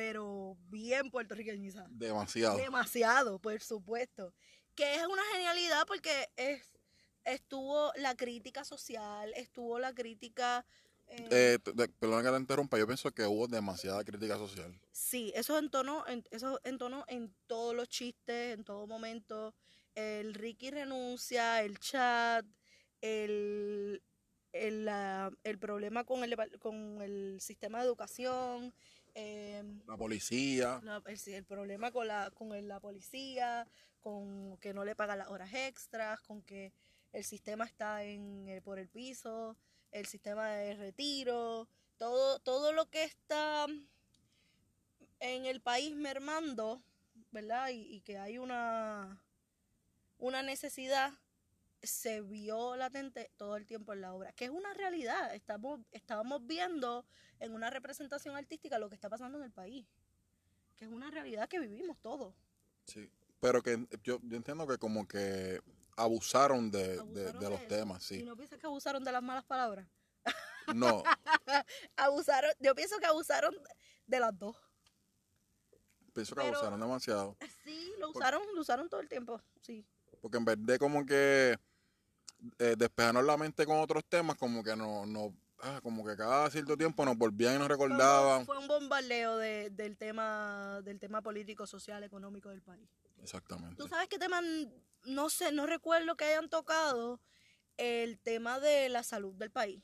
pero 0.00 0.56
bien 0.70 1.10
puertorriqueñizada. 1.10 1.86
Demasiado. 1.90 2.56
Demasiado, 2.56 3.38
por 3.38 3.60
supuesto. 3.60 4.32
Que 4.74 4.94
es 4.94 5.06
una 5.06 5.22
genialidad 5.34 5.86
porque 5.86 6.30
es 6.36 6.62
estuvo 7.26 7.92
la 7.96 8.16
crítica 8.16 8.64
social, 8.64 9.30
estuvo 9.36 9.78
la 9.78 9.92
crítica... 9.92 10.64
Eh, 11.06 11.28
eh 11.30 11.58
perdón 11.98 12.24
que 12.24 12.30
te 12.30 12.36
interrumpa, 12.38 12.78
yo 12.78 12.86
pienso 12.86 13.10
que 13.10 13.26
hubo 13.26 13.46
demasiada 13.46 14.02
crítica 14.02 14.38
social. 14.38 14.72
Sí, 14.90 15.34
eso 15.36 15.58
entonó, 15.58 16.06
en, 16.06 16.24
eso 16.30 16.58
entonó 16.64 17.04
en 17.06 17.34
todos 17.46 17.74
los 17.76 17.90
chistes, 17.90 18.54
en 18.54 18.64
todo 18.64 18.86
momento 18.86 19.54
el 19.94 20.32
Ricky 20.32 20.70
renuncia, 20.70 21.62
el 21.62 21.78
chat, 21.78 22.46
el, 23.02 24.02
el, 24.52 25.58
problema 25.58 26.04
con 26.04 26.24
el, 26.24 26.58
con 26.58 27.02
el 27.02 27.38
sistema 27.42 27.80
de 27.80 27.84
educación. 27.84 28.72
Em, 29.14 29.80
la 29.86 29.96
policía. 29.96 30.80
el, 31.26 31.44
problema 31.44 31.90
con 31.90 32.06
la, 32.06 32.30
con 32.30 32.68
la 32.68 32.80
policía, 32.80 33.66
con 34.00 34.56
que 34.58 34.72
no 34.72 34.84
le 34.84 34.94
pagan 34.94 35.18
las 35.18 35.28
horas 35.28 35.52
extras, 35.52 36.20
con 36.20 36.42
que 36.42 36.72
el 37.12 37.24
sistema 37.24 37.64
está 37.64 38.04
en 38.04 38.60
por 38.64 38.78
el 38.78 38.88
piso, 38.88 39.56
el 39.92 40.06
sistema 40.06 40.48
de 40.50 40.74
retiro, 40.74 41.68
todo, 41.98 42.38
todo 42.38 42.72
lo 42.72 42.88
que 42.88 43.04
está 43.04 43.66
en 45.20 45.44
el 45.44 45.60
país 45.60 45.94
mermando, 45.94 46.82
¿verdad? 47.32 47.68
y 47.70 48.00
que 48.00 48.18
hay 48.18 48.38
una 48.38 49.20
una 50.20 50.42
necesidad 50.42 51.12
se 51.82 52.20
vio 52.20 52.76
latente 52.76 53.30
todo 53.36 53.56
el 53.56 53.66
tiempo 53.66 53.92
en 53.92 54.02
la 54.02 54.12
obra, 54.12 54.32
que 54.32 54.44
es 54.44 54.50
una 54.50 54.74
realidad. 54.74 55.34
Estamos, 55.34 55.80
estábamos 55.92 56.46
viendo 56.46 57.06
en 57.38 57.52
una 57.54 57.70
representación 57.70 58.36
artística 58.36 58.78
lo 58.78 58.88
que 58.88 58.94
está 58.94 59.08
pasando 59.08 59.38
en 59.38 59.44
el 59.44 59.52
país, 59.52 59.86
que 60.76 60.84
es 60.84 60.90
una 60.90 61.10
realidad 61.10 61.48
que 61.48 61.58
vivimos 61.58 61.98
todos. 62.00 62.34
Sí, 62.84 63.10
pero 63.40 63.62
que 63.62 63.86
yo, 64.02 64.20
entiendo 64.30 64.66
que 64.66 64.78
como 64.78 65.08
que 65.08 65.60
abusaron 65.96 66.70
de, 66.70 66.96
los 67.40 67.68
temas, 67.68 68.04
sí. 68.04 68.20
¿Y 68.20 68.22
no 68.22 68.36
piensas 68.36 68.58
que 68.58 68.66
abusaron 68.66 69.02
de 69.02 69.12
las 69.12 69.22
malas 69.22 69.44
palabras? 69.44 69.86
No. 70.74 71.02
abusaron, 71.96 72.50
yo 72.60 72.74
pienso 72.74 72.98
que 72.98 73.06
abusaron 73.06 73.54
de 74.06 74.20
las 74.20 74.38
dos. 74.38 74.56
Pienso 76.12 76.34
que 76.34 76.42
abusaron 76.42 76.78
demasiado. 76.78 77.36
Sí, 77.64 77.92
lo 77.98 78.10
usaron, 78.10 78.42
lo 78.54 78.60
usaron 78.60 78.88
todo 78.88 79.00
el 79.00 79.08
tiempo, 79.08 79.40
sí. 79.62 79.86
Porque 80.20 80.36
en 80.36 80.44
vez 80.44 80.56
de 80.60 80.78
como 80.78 81.06
que 81.06 81.58
eh, 82.58 82.74
despejarnos 82.76 83.24
la 83.24 83.36
mente 83.36 83.66
con 83.66 83.78
otros 83.78 84.04
temas, 84.08 84.36
como 84.36 84.62
que 84.62 84.76
no, 84.76 85.06
no 85.06 85.34
ah, 85.62 85.80
como 85.82 86.04
que 86.04 86.16
cada 86.16 86.50
cierto 86.50 86.76
tiempo 86.76 87.04
nos 87.04 87.16
volvían 87.16 87.56
y 87.56 87.58
nos 87.58 87.68
recordaban. 87.68 88.46
Fue 88.46 88.58
un 88.58 88.68
bombardeo 88.68 89.36
del 89.38 89.96
tema, 89.96 90.80
del 90.82 90.98
tema 90.98 91.22
político, 91.22 91.66
social, 91.66 92.02
económico 92.04 92.48
del 92.48 92.62
país. 92.62 92.88
Exactamente. 93.22 93.76
¿Tú 93.76 93.88
sabes 93.88 94.08
qué 94.08 94.18
tema? 94.18 94.40
No 95.04 95.30
sé, 95.30 95.52
no 95.52 95.66
recuerdo 95.66 96.16
que 96.16 96.24
hayan 96.24 96.48
tocado 96.48 97.20
el 97.76 98.18
tema 98.18 98.60
de 98.60 98.88
la 98.88 99.02
salud 99.02 99.34
del 99.34 99.50
país. 99.50 99.82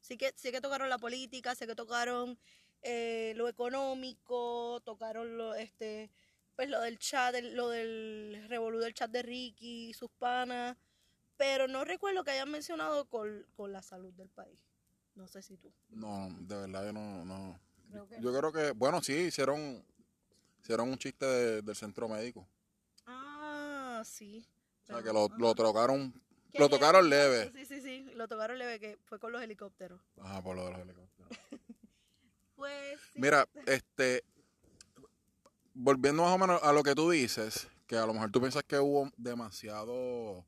Sí 0.00 0.16
que, 0.16 0.32
sí 0.36 0.50
que 0.50 0.60
tocaron 0.60 0.88
la 0.88 0.98
política, 0.98 1.54
sé 1.54 1.66
que 1.66 1.74
tocaron 1.74 2.38
eh, 2.82 3.34
lo 3.36 3.48
económico, 3.48 4.80
tocaron 4.84 5.36
lo, 5.36 5.54
este, 5.54 6.10
pues 6.56 6.68
lo 6.70 6.80
del 6.80 6.98
chat, 6.98 7.34
lo 7.52 7.68
del 7.68 8.46
revolú 8.48 8.78
del 8.78 8.94
chat 8.94 9.10
de 9.10 9.22
Ricky, 9.22 9.92
sus 9.92 10.10
panas, 10.18 10.76
pero 11.40 11.66
no 11.68 11.86
recuerdo 11.86 12.22
que 12.22 12.32
hayan 12.32 12.50
mencionado 12.50 13.06
con, 13.06 13.46
la 13.72 13.80
salud 13.80 14.12
del 14.12 14.28
país. 14.28 14.58
No 15.14 15.26
sé 15.26 15.40
si 15.40 15.56
tú. 15.56 15.72
No, 15.88 16.28
de 16.38 16.54
verdad 16.54 16.84
yo 16.84 16.92
no, 16.92 17.24
no. 17.24 17.58
yo 18.20 18.38
creo 18.38 18.52
que, 18.52 18.72
bueno, 18.72 19.02
sí, 19.02 19.14
hicieron, 19.14 19.82
hicieron 20.62 20.90
un 20.90 20.98
chiste 20.98 21.24
del 21.62 21.74
centro 21.74 22.10
médico. 22.10 22.46
Ah, 23.06 24.02
sí. 24.04 24.46
O 24.82 24.86
sea, 24.88 25.02
que 25.02 25.14
lo, 25.14 25.30
lo 25.38 25.54
tocaron, 25.54 26.12
lo 26.52 26.68
tocaron 26.68 27.08
leve. 27.08 27.50
Sí, 27.54 27.64
sí, 27.64 27.80
sí, 27.80 28.10
lo 28.16 28.28
tocaron 28.28 28.58
leve, 28.58 28.78
que 28.78 28.98
fue 29.06 29.18
con 29.18 29.32
los 29.32 29.40
helicópteros. 29.40 29.98
Ah, 30.20 30.42
por 30.44 30.54
lo 30.54 30.66
de 30.66 30.72
los 30.72 30.80
helicópteros. 30.82 31.30
pues 32.56 33.00
Mira, 33.14 33.48
este, 33.64 34.24
volviendo 35.72 36.22
más 36.22 36.34
o 36.34 36.38
menos 36.38 36.62
a 36.62 36.70
lo 36.74 36.82
que 36.82 36.94
tú 36.94 37.08
dices, 37.08 37.66
que 37.86 37.96
a 37.96 38.04
lo 38.04 38.12
mejor 38.12 38.30
tú 38.30 38.40
piensas 38.40 38.62
que 38.62 38.78
hubo 38.78 39.10
demasiado, 39.16 40.44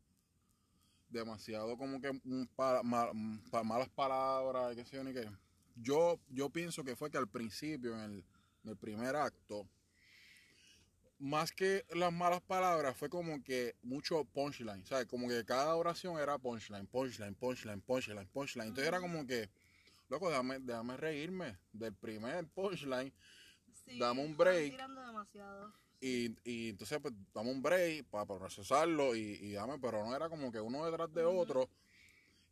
demasiado 1.12 1.76
como 1.76 2.00
que 2.00 2.10
para, 2.56 2.82
malas 2.82 3.88
palabras, 3.90 4.74
qué 4.74 4.84
sé 4.84 4.96
yo 4.96 5.04
ni 5.04 5.12
qué. 5.12 5.28
Yo, 5.76 6.18
yo 6.28 6.50
pienso 6.50 6.84
que 6.84 6.96
fue 6.96 7.10
que 7.10 7.18
al 7.18 7.28
principio, 7.28 7.94
en 8.02 8.24
el, 8.64 8.76
primer 8.76 9.16
acto, 9.16 9.68
más 11.18 11.52
que 11.52 11.84
las 11.94 12.12
malas 12.12 12.40
palabras, 12.42 12.96
fue 12.96 13.08
como 13.08 13.42
que 13.42 13.76
mucho 13.82 14.24
punchline, 14.24 14.84
¿sabes? 14.84 15.06
Como 15.06 15.28
que 15.28 15.44
cada 15.44 15.74
oración 15.76 16.18
era 16.18 16.38
punchline, 16.38 16.86
punchline, 16.86 17.34
punchline, 17.34 17.80
punchline, 17.80 18.26
punchline. 18.28 18.68
Entonces 18.68 18.88
era 18.88 19.00
como 19.00 19.26
que, 19.26 19.48
loco, 20.08 20.28
déjame, 20.28 20.58
déjame 20.60 20.96
reírme 20.96 21.58
del 21.72 21.94
primer 21.94 22.46
punchline 22.48 23.12
damos 23.98 24.24
un 24.24 24.36
break. 24.36 24.74
Y, 26.02 26.36
y, 26.44 26.70
entonces, 26.70 26.98
pues, 27.00 27.14
damos 27.34 27.54
un 27.54 27.62
break 27.62 28.06
para, 28.06 28.26
procesarlo 28.26 29.14
y, 29.16 29.38
y 29.40 29.52
dame, 29.52 29.78
pero 29.80 30.04
no 30.04 30.16
era 30.16 30.28
como 30.28 30.50
que 30.52 30.60
uno 30.60 30.84
detrás 30.86 31.14
de 31.14 31.24
otro. 31.24 31.70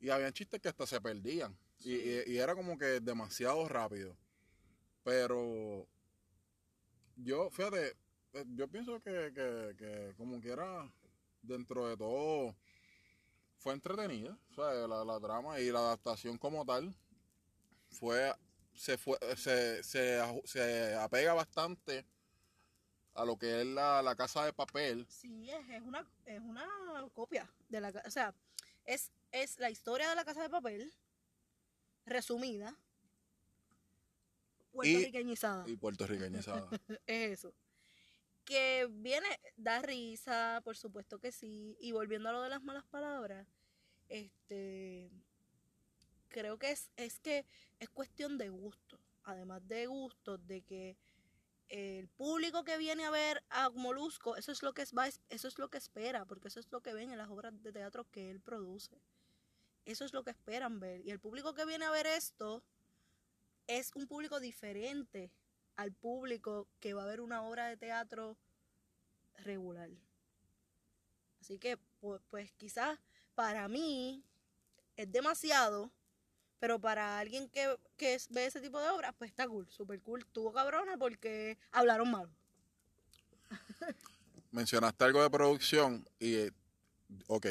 Y 0.00 0.10
había 0.10 0.32
chistes 0.32 0.60
que 0.60 0.68
hasta 0.68 0.86
se 0.86 1.00
perdían. 1.00 1.56
Y, 1.80 1.94
y, 2.32 2.38
era 2.38 2.54
como 2.54 2.78
que 2.78 3.00
demasiado 3.00 3.68
rápido. 3.68 4.16
Pero 5.04 5.86
Yo, 7.16 7.50
fíjate, 7.50 7.96
eh, 8.34 8.44
yo 8.56 8.68
pienso 8.68 9.00
que, 9.00 9.32
que, 9.34 9.74
que 9.78 10.14
como 10.16 10.40
quiera, 10.40 10.90
dentro 11.42 11.88
de 11.88 11.96
todo, 11.96 12.56
fue 13.58 13.74
entretenida. 13.74 14.38
O 14.52 14.54
sea, 14.54 14.86
la, 14.88 15.04
la 15.04 15.20
trama 15.20 15.60
y 15.60 15.70
la 15.72 15.80
adaptación 15.80 16.38
como 16.38 16.64
tal 16.64 16.94
fue 17.90 18.32
se 18.74 18.98
fue 18.98 19.18
se, 19.36 19.82
se, 19.84 20.20
se 20.44 20.94
apega 20.94 21.34
bastante 21.34 22.06
a 23.20 23.24
lo 23.24 23.36
que 23.36 23.60
es 23.60 23.66
la, 23.66 24.02
la 24.02 24.16
casa 24.16 24.44
de 24.44 24.52
papel. 24.52 25.06
Sí, 25.08 25.50
es, 25.50 25.68
es 25.68 25.82
una, 25.82 26.06
es 26.24 26.40
una 26.40 26.66
copia 27.12 27.50
de 27.68 27.80
la 27.80 27.92
O 28.06 28.10
sea, 28.10 28.34
es, 28.84 29.10
es 29.30 29.58
la 29.58 29.70
historia 29.70 30.08
de 30.08 30.16
la 30.16 30.24
casa 30.24 30.42
de 30.42 30.48
papel 30.48 30.92
resumida, 32.06 32.76
puertorriqueñizada. 34.72 35.68
y 35.68 35.76
puertorriqueñizada. 35.76 36.68
es 37.06 37.38
eso. 37.38 37.54
Que 38.44 38.88
viene, 38.90 39.28
da 39.56 39.80
risa, 39.82 40.60
por 40.64 40.76
supuesto 40.76 41.18
que 41.18 41.30
sí. 41.30 41.76
Y 41.80 41.92
volviendo 41.92 42.28
a 42.28 42.32
lo 42.32 42.42
de 42.42 42.48
las 42.48 42.62
malas 42.62 42.84
palabras, 42.84 43.46
este 44.08 45.10
creo 46.28 46.58
que 46.58 46.70
es, 46.70 46.90
es 46.96 47.18
que 47.18 47.44
es 47.78 47.90
cuestión 47.90 48.38
de 48.38 48.48
gusto. 48.48 48.98
Además 49.24 49.66
de 49.68 49.86
gusto, 49.86 50.38
de 50.38 50.62
que 50.62 50.96
el 51.70 52.08
público 52.08 52.64
que 52.64 52.76
viene 52.78 53.04
a 53.04 53.10
ver 53.10 53.42
a 53.48 53.70
Molusco, 53.70 54.36
eso 54.36 54.50
es 54.50 54.62
lo 54.62 54.74
que 54.74 54.84
va, 54.96 55.06
eso 55.06 55.48
es 55.48 55.58
lo 55.58 55.70
que 55.70 55.78
espera, 55.78 56.24
porque 56.24 56.48
eso 56.48 56.58
es 56.60 56.70
lo 56.70 56.80
que 56.82 56.92
ven 56.92 57.10
en 57.10 57.18
las 57.18 57.30
obras 57.30 57.62
de 57.62 57.72
teatro 57.72 58.04
que 58.10 58.30
él 58.30 58.40
produce. 58.40 59.00
Eso 59.84 60.04
es 60.04 60.12
lo 60.12 60.24
que 60.24 60.30
esperan 60.30 60.80
ver. 60.80 61.00
Y 61.06 61.10
el 61.10 61.20
público 61.20 61.54
que 61.54 61.64
viene 61.64 61.84
a 61.84 61.90
ver 61.90 62.06
esto 62.06 62.62
es 63.66 63.92
un 63.94 64.06
público 64.06 64.40
diferente 64.40 65.30
al 65.76 65.92
público 65.92 66.66
que 66.80 66.92
va 66.92 67.04
a 67.04 67.06
ver 67.06 67.20
una 67.20 67.42
obra 67.42 67.68
de 67.68 67.76
teatro 67.76 68.36
regular. 69.38 69.90
Así 71.40 71.58
que, 71.58 71.78
pues, 72.00 72.20
pues 72.28 72.52
quizás 72.52 72.98
para 73.34 73.68
mí 73.68 74.24
es 74.96 75.10
demasiado, 75.10 75.90
pero 76.60 76.78
para 76.78 77.18
alguien 77.18 77.48
que, 77.48 77.74
que 77.96 78.18
ve 78.30 78.46
ese 78.46 78.60
tipo 78.60 78.78
de 78.80 78.88
obras, 78.90 79.14
pues 79.18 79.30
está 79.30 79.48
cool, 79.48 79.68
super 79.70 80.00
cool. 80.02 80.24
Tuvo 80.26 80.52
cabrona 80.52 80.96
porque 80.98 81.58
hablaron 81.72 82.10
mal. 82.10 82.30
Mencionaste 84.52 85.04
algo 85.04 85.22
de 85.22 85.30
producción 85.30 86.06
y, 86.18 86.34
eh, 86.36 86.52
ok, 87.26 87.46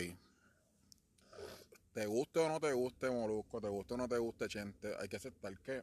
te 1.94 2.06
guste 2.06 2.40
o 2.40 2.48
no 2.48 2.60
te 2.60 2.72
guste 2.72 3.10
Molusco, 3.10 3.60
te 3.60 3.68
guste 3.68 3.94
o 3.96 3.98
no 3.98 4.08
te 4.08 4.18
guste 4.18 4.48
Chente, 4.48 4.94
hay 5.00 5.10
que 5.10 5.18
aceptar 5.18 5.58
que 5.60 5.82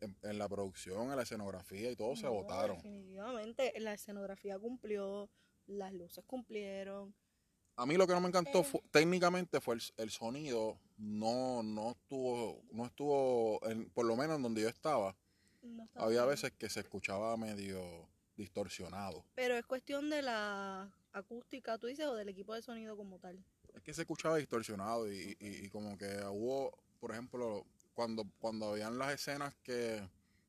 en, 0.00 0.16
en 0.22 0.38
la 0.38 0.48
producción, 0.48 1.10
en 1.10 1.16
la 1.16 1.22
escenografía 1.22 1.90
y 1.90 1.96
todo 1.96 2.16
se 2.16 2.24
No, 2.24 2.32
votaron. 2.32 2.76
Definitivamente, 2.76 3.72
la 3.80 3.92
escenografía 3.92 4.58
cumplió, 4.58 5.28
las 5.66 5.92
luces 5.92 6.24
cumplieron. 6.26 7.14
A 7.78 7.86
mí 7.86 7.96
lo 7.96 8.08
que 8.08 8.12
no 8.12 8.20
me 8.20 8.26
encantó 8.28 8.60
Eh. 8.60 8.64
fu- 8.64 8.82
técnicamente 8.90 9.60
fue 9.60 9.76
el, 9.76 9.82
el 9.98 10.10
sonido, 10.10 10.76
no, 10.96 11.62
no 11.62 11.92
estuvo, 11.92 12.60
no 12.72 12.84
estuvo, 12.86 13.60
en- 13.68 13.88
por 13.90 14.04
lo 14.04 14.16
menos 14.16 14.34
en 14.36 14.42
donde 14.42 14.62
yo 14.62 14.68
estaba, 14.68 15.14
no 15.62 15.84
estaba 15.84 16.06
había 16.06 16.24
veces 16.24 16.50
que 16.58 16.68
se 16.68 16.80
escuchaba 16.80 17.36
medio 17.36 17.80
distorsionado. 18.36 19.24
Pero 19.36 19.54
es 19.56 19.64
cuestión 19.64 20.10
de 20.10 20.22
la 20.22 20.90
acústica, 21.12 21.78
tú 21.78 21.86
dices, 21.86 22.06
o 22.06 22.14
del 22.16 22.28
equipo 22.28 22.52
de 22.52 22.62
sonido 22.62 22.96
como 22.96 23.20
tal. 23.20 23.38
Es 23.72 23.82
que 23.82 23.94
se 23.94 24.00
escuchaba 24.02 24.38
distorsionado 24.38 25.10
y, 25.12 25.36
y- 25.38 25.66
y 25.66 25.68
como 25.68 25.96
que 25.96 26.20
hubo, 26.32 26.76
por 26.98 27.12
ejemplo, 27.12 27.64
cuando, 27.94 28.24
cuando 28.40 28.70
habían 28.72 28.98
las 28.98 29.12
escenas 29.14 29.54
que 29.62 30.02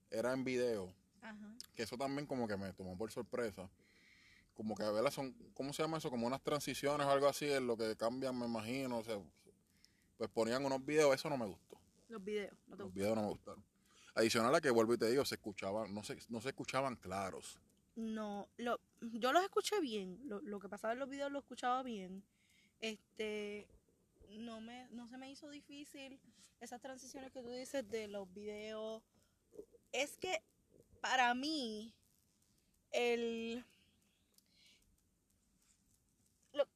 era 0.10 0.34
en 0.34 0.44
video, 0.44 0.92
Ajá. 1.22 1.54
que 1.76 1.84
eso 1.84 1.96
también 1.96 2.26
como 2.26 2.48
que 2.48 2.58
me 2.58 2.74
tomó 2.74 2.98
por 2.98 3.12
sorpresa. 3.12 3.70
Como 4.60 4.76
que 4.76 4.84
a 4.84 4.92
ver, 4.92 5.10
son, 5.10 5.34
¿cómo 5.54 5.72
se 5.72 5.82
llama 5.82 6.00
eso? 6.00 6.10
Como 6.10 6.28
unas 6.28 6.44
transiciones 6.44 7.08
o 7.08 7.10
algo 7.10 7.30
así, 7.30 7.50
en 7.50 7.66
lo 7.66 7.78
que 7.78 7.96
cambian, 7.96 8.38
me 8.38 8.46
imagino. 8.46 8.98
O 8.98 9.04
sea, 9.06 9.18
pues 10.18 10.30
ponían 10.32 10.66
unos 10.66 10.86
videos, 10.86 11.16
eso 11.16 11.30
no 11.30 11.38
me 11.38 11.46
gustó. 11.46 11.80
Los 12.10 12.22
videos, 12.22 12.52
no 12.68 12.76
te 12.76 12.84
Los 12.84 12.94
videos 12.94 13.16
no 13.16 13.22
me 13.22 13.30
gustaron. 13.30 13.64
Adicional 14.16 14.54
a 14.54 14.60
que 14.60 14.70
vuelvo 14.70 14.94
y 14.94 14.98
te 14.98 15.10
digo, 15.10 15.24
se 15.24 15.36
escuchaban, 15.36 15.94
no 15.94 16.04
se, 16.04 16.18
no 16.28 16.42
se 16.42 16.50
escuchaban 16.50 16.98
claros. 16.98 17.58
No, 17.96 18.50
lo, 18.58 18.82
yo 19.00 19.32
los 19.32 19.46
escuché 19.46 19.80
bien. 19.80 20.20
Lo, 20.28 20.42
lo 20.42 20.60
que 20.60 20.68
pasaba 20.68 20.92
en 20.92 21.00
los 21.00 21.08
videos 21.08 21.32
lo 21.32 21.40
escuchaba 21.40 21.82
bien. 21.82 22.22
Este, 22.82 23.66
no 24.32 24.60
me, 24.60 24.90
no 24.90 25.08
se 25.08 25.18
me 25.18 25.32
hizo 25.32 25.50
difícil 25.50 26.20
esas 26.60 26.82
transiciones 26.82 27.32
que 27.32 27.42
tú 27.42 27.50
dices 27.52 27.90
de 27.90 28.10
los 28.10 28.30
videos. 28.34 29.02
Es 29.94 30.18
que 30.18 30.44
para 31.00 31.34
mí, 31.34 31.94
el 32.92 33.64
lo- 36.54 36.68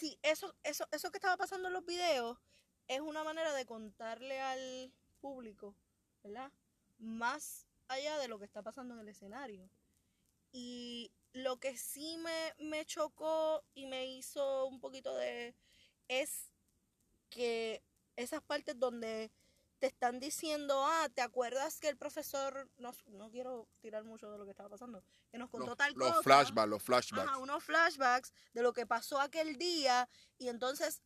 sí, 0.00 0.18
eso, 0.22 0.54
eso, 0.64 0.86
eso 0.92 1.10
que 1.10 1.18
estaba 1.18 1.36
pasando 1.36 1.68
en 1.68 1.74
los 1.74 1.84
videos 1.84 2.38
es 2.88 3.00
una 3.00 3.22
manera 3.22 3.52
de 3.52 3.66
contarle 3.66 4.40
al 4.40 4.92
público, 5.20 5.76
¿verdad? 6.24 6.50
Más 6.98 7.66
allá 7.86 8.18
de 8.18 8.26
lo 8.26 8.38
que 8.38 8.46
está 8.46 8.62
pasando 8.62 8.94
en 8.94 9.00
el 9.00 9.08
escenario. 9.08 9.70
Y 10.52 11.12
lo 11.34 11.58
que 11.58 11.76
sí 11.76 12.16
me, 12.16 12.54
me 12.58 12.86
chocó 12.86 13.62
y 13.74 13.86
me 13.86 14.06
hizo 14.06 14.66
un 14.66 14.80
poquito 14.80 15.14
de... 15.16 15.54
es 16.08 16.50
que 17.28 17.82
esas 18.16 18.42
partes 18.42 18.78
donde 18.78 19.30
te 19.80 19.86
están 19.86 20.20
diciendo, 20.20 20.84
ah, 20.86 21.08
¿te 21.12 21.22
acuerdas 21.22 21.80
que 21.80 21.88
el 21.88 21.96
profesor, 21.96 22.70
no, 22.76 22.92
no 23.06 23.30
quiero 23.30 23.66
tirar 23.80 24.04
mucho 24.04 24.30
de 24.30 24.36
lo 24.36 24.44
que 24.44 24.50
estaba 24.50 24.68
pasando, 24.68 25.02
que 25.30 25.38
nos 25.38 25.48
contó 25.48 25.68
Los, 25.68 25.76
tal 25.78 25.94
los 25.94 26.10
cosa? 26.10 26.22
flashbacks, 26.22 26.68
los 26.68 26.82
flashbacks. 26.82 27.28
Ajá, 27.28 27.38
unos 27.38 27.64
flashbacks 27.64 28.32
de 28.52 28.62
lo 28.62 28.74
que 28.74 28.86
pasó 28.86 29.18
aquel 29.20 29.56
día 29.56 30.08
y 30.36 30.48
entonces 30.48 31.02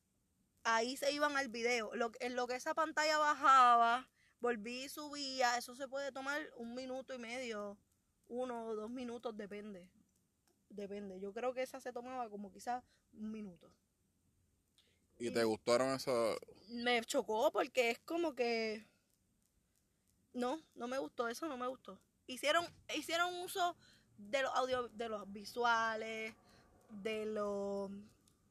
ahí 0.64 0.96
se 0.96 1.12
iban 1.12 1.36
al 1.36 1.48
video. 1.48 1.94
Lo, 1.94 2.10
en 2.18 2.34
lo 2.34 2.48
que 2.48 2.56
esa 2.56 2.74
pantalla 2.74 3.16
bajaba, 3.16 4.10
volví 4.40 4.84
y 4.84 4.88
subía, 4.88 5.56
eso 5.56 5.76
se 5.76 5.86
puede 5.86 6.10
tomar 6.10 6.42
un 6.56 6.74
minuto 6.74 7.14
y 7.14 7.18
medio, 7.18 7.78
uno 8.26 8.66
o 8.66 8.74
dos 8.74 8.90
minutos, 8.90 9.36
depende. 9.36 9.88
Depende. 10.68 11.20
Yo 11.20 11.32
creo 11.32 11.54
que 11.54 11.62
esa 11.62 11.78
se 11.78 11.92
tomaba 11.92 12.28
como 12.28 12.50
quizás 12.50 12.82
un 13.12 13.30
minuto. 13.30 13.72
¿Y 15.18 15.30
te 15.30 15.44
gustaron 15.44 15.94
esas? 15.94 16.36
Me 16.68 17.00
chocó 17.04 17.50
porque 17.52 17.90
es 17.90 17.98
como 18.00 18.34
que... 18.34 18.86
No, 20.32 20.60
no 20.74 20.88
me 20.88 20.98
gustó, 20.98 21.28
eso 21.28 21.46
no 21.46 21.56
me 21.56 21.68
gustó. 21.68 21.98
Hicieron, 22.26 22.66
hicieron 22.96 23.32
uso 23.42 23.76
de 24.18 24.42
los 24.42 24.52
audio, 24.54 24.88
de 24.88 25.08
los 25.08 25.30
visuales, 25.32 26.34
de 26.90 27.26
lo, 27.26 27.88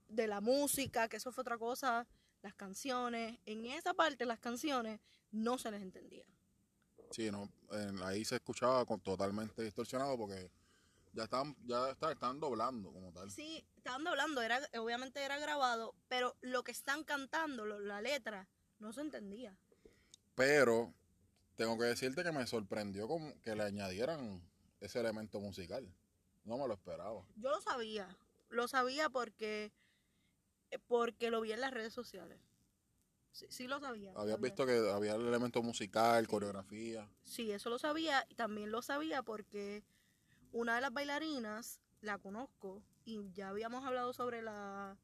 de 0.08 0.28
la 0.28 0.39
música, 0.39 1.10
que 1.10 1.17
eso 1.17 1.32
fue 1.32 1.41
otra 1.41 1.58
cosa, 1.58 2.08
las 2.41 2.54
canciones. 2.54 3.38
En 3.45 3.65
esa 3.65 3.93
parte 3.93 4.26
las 4.26 4.39
canciones 4.39 5.02
no 5.32 5.58
se 5.58 5.71
les 5.71 5.82
entendía. 5.82 6.26
Sí, 7.12 7.30
no, 7.30 7.49
en- 7.71 8.02
ahí 8.04 8.23
se 8.23 8.36
escuchaba 8.36 8.86
con, 8.86 9.02
totalmente 9.02 9.62
distorsionado 9.62 10.17
porque 10.17 10.49
ya 11.13 11.23
estaban, 11.23 11.56
ya 11.65 11.89
está- 11.91 12.12
estaban 12.12 12.39
doblando 12.39 12.91
como 12.91 13.12
tal. 13.13 13.30
Sí, 13.32 13.65
estaban 13.78 14.06
hablando, 14.08 14.41
era, 14.41 14.60
obviamente 14.80 15.23
era 15.23 15.38
grabado, 15.39 15.95
pero 16.08 16.36
lo 16.41 16.63
que 16.63 16.71
están 16.71 17.04
cantando, 17.04 17.65
lo- 17.65 17.80
la 17.80 18.02
letra, 18.02 18.47
no 18.80 18.91
se 18.93 19.02
entendía. 19.02 19.56
Pero 20.36 20.93
tengo 21.56 21.78
que 21.78 21.86
decirte 21.86 22.23
que 22.23 22.32
me 22.32 22.47
sorprendió 22.47 23.08
como 23.08 23.39
que 23.41 23.56
le 23.56 23.63
añadieran 23.63 24.41
ese 24.80 24.99
elemento 24.99 25.39
musical. 25.39 25.88
No 26.43 26.58
me 26.58 26.67
lo 26.67 26.73
esperaba. 26.73 27.23
Yo 27.36 27.49
lo 27.52 27.62
sabía, 27.62 28.17
lo 28.49 28.67
sabía 28.67 29.10
porque, 29.10 29.71
porque 30.88 31.30
lo 31.30 31.41
vi 31.41 31.52
en 31.54 31.62
las 31.62 31.71
redes 31.71 31.93
sociales. 31.93 32.39
Sí, 33.32 33.45
sí 33.49 33.67
lo 33.67 33.80
sabía. 33.80 34.12
Habías 34.12 34.36
sabía. 34.36 34.38
visto 34.38 34.65
que 34.65 34.91
había 34.91 35.15
el 35.15 35.26
elemento 35.28 35.62
musical, 35.63 36.26
Sí. 36.26 36.30
coreografía. 36.30 37.10
Sí, 37.23 37.52
eso 37.52 37.69
lo 37.69 37.80
sabía 37.80 38.26
y 38.30 38.36
también 38.36 38.71
lo 38.71 38.82
sabía 38.82 39.23
porque 39.23 39.84
una 40.53 40.75
de 40.75 40.81
las 40.81 40.93
bailarinas 40.93 41.81
la 42.01 42.17
conozco 42.19 42.81
y 43.03 43.31
ya 43.33 43.49
habíamos 43.49 43.83
hablado 43.85 44.13
sobre 44.13 44.41
la 44.41 44.95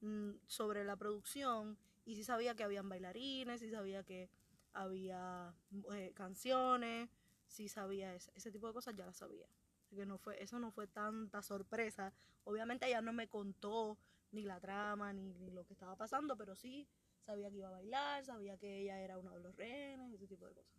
mm, 0.00 0.30
sobre 0.46 0.84
la 0.84 0.96
producción 0.96 1.78
y 2.04 2.16
sí 2.16 2.24
sabía 2.24 2.54
que 2.54 2.64
habían 2.64 2.88
bailarines, 2.88 3.60
sí 3.60 3.70
sabía 3.70 4.02
que 4.02 4.28
había 4.72 5.54
eh, 5.92 6.12
canciones, 6.14 7.10
sí 7.46 7.68
sabía 7.68 8.14
ese, 8.14 8.32
ese 8.34 8.50
tipo 8.50 8.66
de 8.66 8.72
cosas 8.72 8.96
ya 8.96 9.06
las 9.06 9.16
sabía. 9.16 9.46
Que 9.94 10.04
no 10.04 10.18
fue 10.18 10.42
eso 10.42 10.58
no 10.58 10.72
fue 10.72 10.86
tanta 10.86 11.42
sorpresa. 11.42 12.12
Obviamente 12.44 12.86
ella 12.86 13.00
no 13.00 13.12
me 13.12 13.28
contó 13.28 13.98
ni 14.32 14.44
la 14.44 14.60
trama 14.60 15.12
ni, 15.12 15.34
ni 15.34 15.50
lo 15.50 15.64
que 15.64 15.72
estaba 15.74 15.96
pasando, 15.96 16.36
pero 16.36 16.56
sí 16.56 16.88
sabía 17.20 17.50
que 17.50 17.56
iba 17.56 17.68
a 17.68 17.72
bailar, 17.72 18.24
sabía 18.24 18.56
que 18.56 18.80
ella 18.80 19.00
era 19.00 19.18
uno 19.18 19.32
de 19.34 19.40
los 19.40 19.54
rehenes, 19.56 20.12
ese 20.12 20.26
tipo 20.26 20.46
de 20.46 20.54
cosas. 20.54 20.72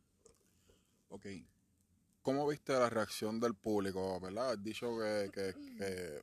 Ok. 1.10 1.26
¿Cómo 2.28 2.46
viste 2.46 2.74
la 2.74 2.90
reacción 2.90 3.40
del 3.40 3.56
público? 3.56 4.20
¿Verdad? 4.20 4.52
Has 4.52 4.62
dicho 4.62 5.00
que, 5.00 5.32
que, 5.32 5.54
que, 5.78 6.22